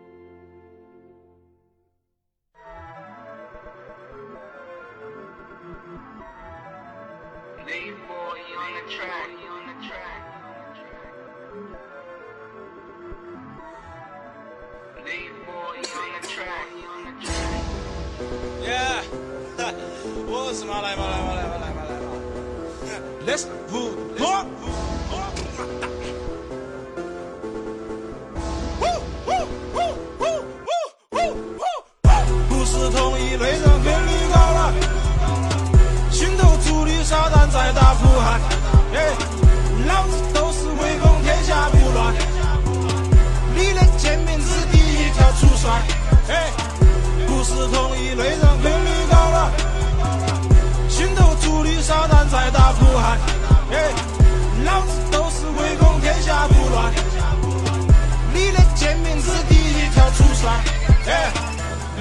[61.07, 61.31] 哎，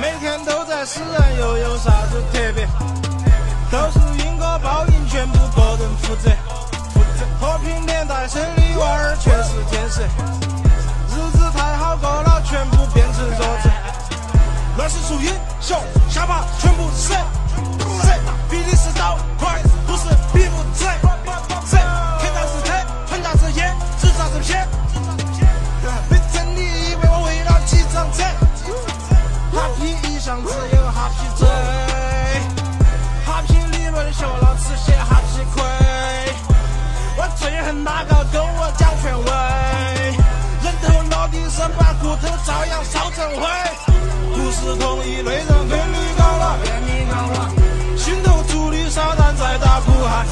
[0.01, 2.67] 每天都在死人又有啥子特别？
[3.71, 6.31] 都是因果报应，全部个人，负责。
[7.41, 13.69] 和平年代生的娃儿全是天使，日子太好过了，全部变成弱智。
[14.77, 15.79] 乱世出英雄，
[16.09, 18.09] 下巴全部死死，
[18.49, 20.87] 比的是刀快，不是比不贼
[21.67, 21.79] 贼，
[22.21, 24.67] 天大是天，船大是烟，纸扎是偏。
[30.29, 31.49] 皮一向只有哈皮嘴，
[33.25, 35.63] 哈皮理论学了只写哈皮亏。
[37.17, 39.31] 我最恨那个跟我讲权威，
[40.63, 43.47] 人头落地生，把骨头照样烧成灰。
[44.35, 46.59] 不是同一类人跟你搞了，
[47.97, 50.27] 心头住的撒旦在打呼喊，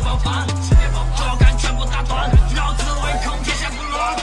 [0.00, 4.16] 家人吃得饱饭，脚杆全部打断，老子唯恐天下不乱。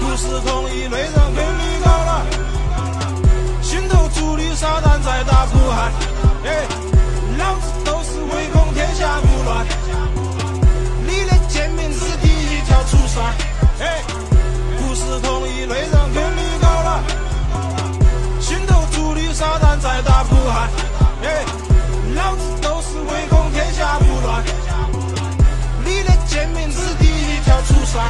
[0.00, 2.26] 不是同一类人跟你搞了，
[3.62, 5.92] 心头住的撒旦在打呼喊，
[6.44, 6.66] 哎，
[7.38, 9.66] 老子都是唯恐天下不乱。
[11.06, 13.34] 你的贱民是第一条出山，
[13.80, 14.02] 哎，
[14.78, 17.02] 不是同一类人跟你搞了，
[18.40, 20.70] 心头住的撒旦在打呼喊，
[21.24, 21.44] 哎，
[22.14, 24.59] 老子都是唯恐天下不乱。
[26.30, 28.00] 见面是第一条，出帅。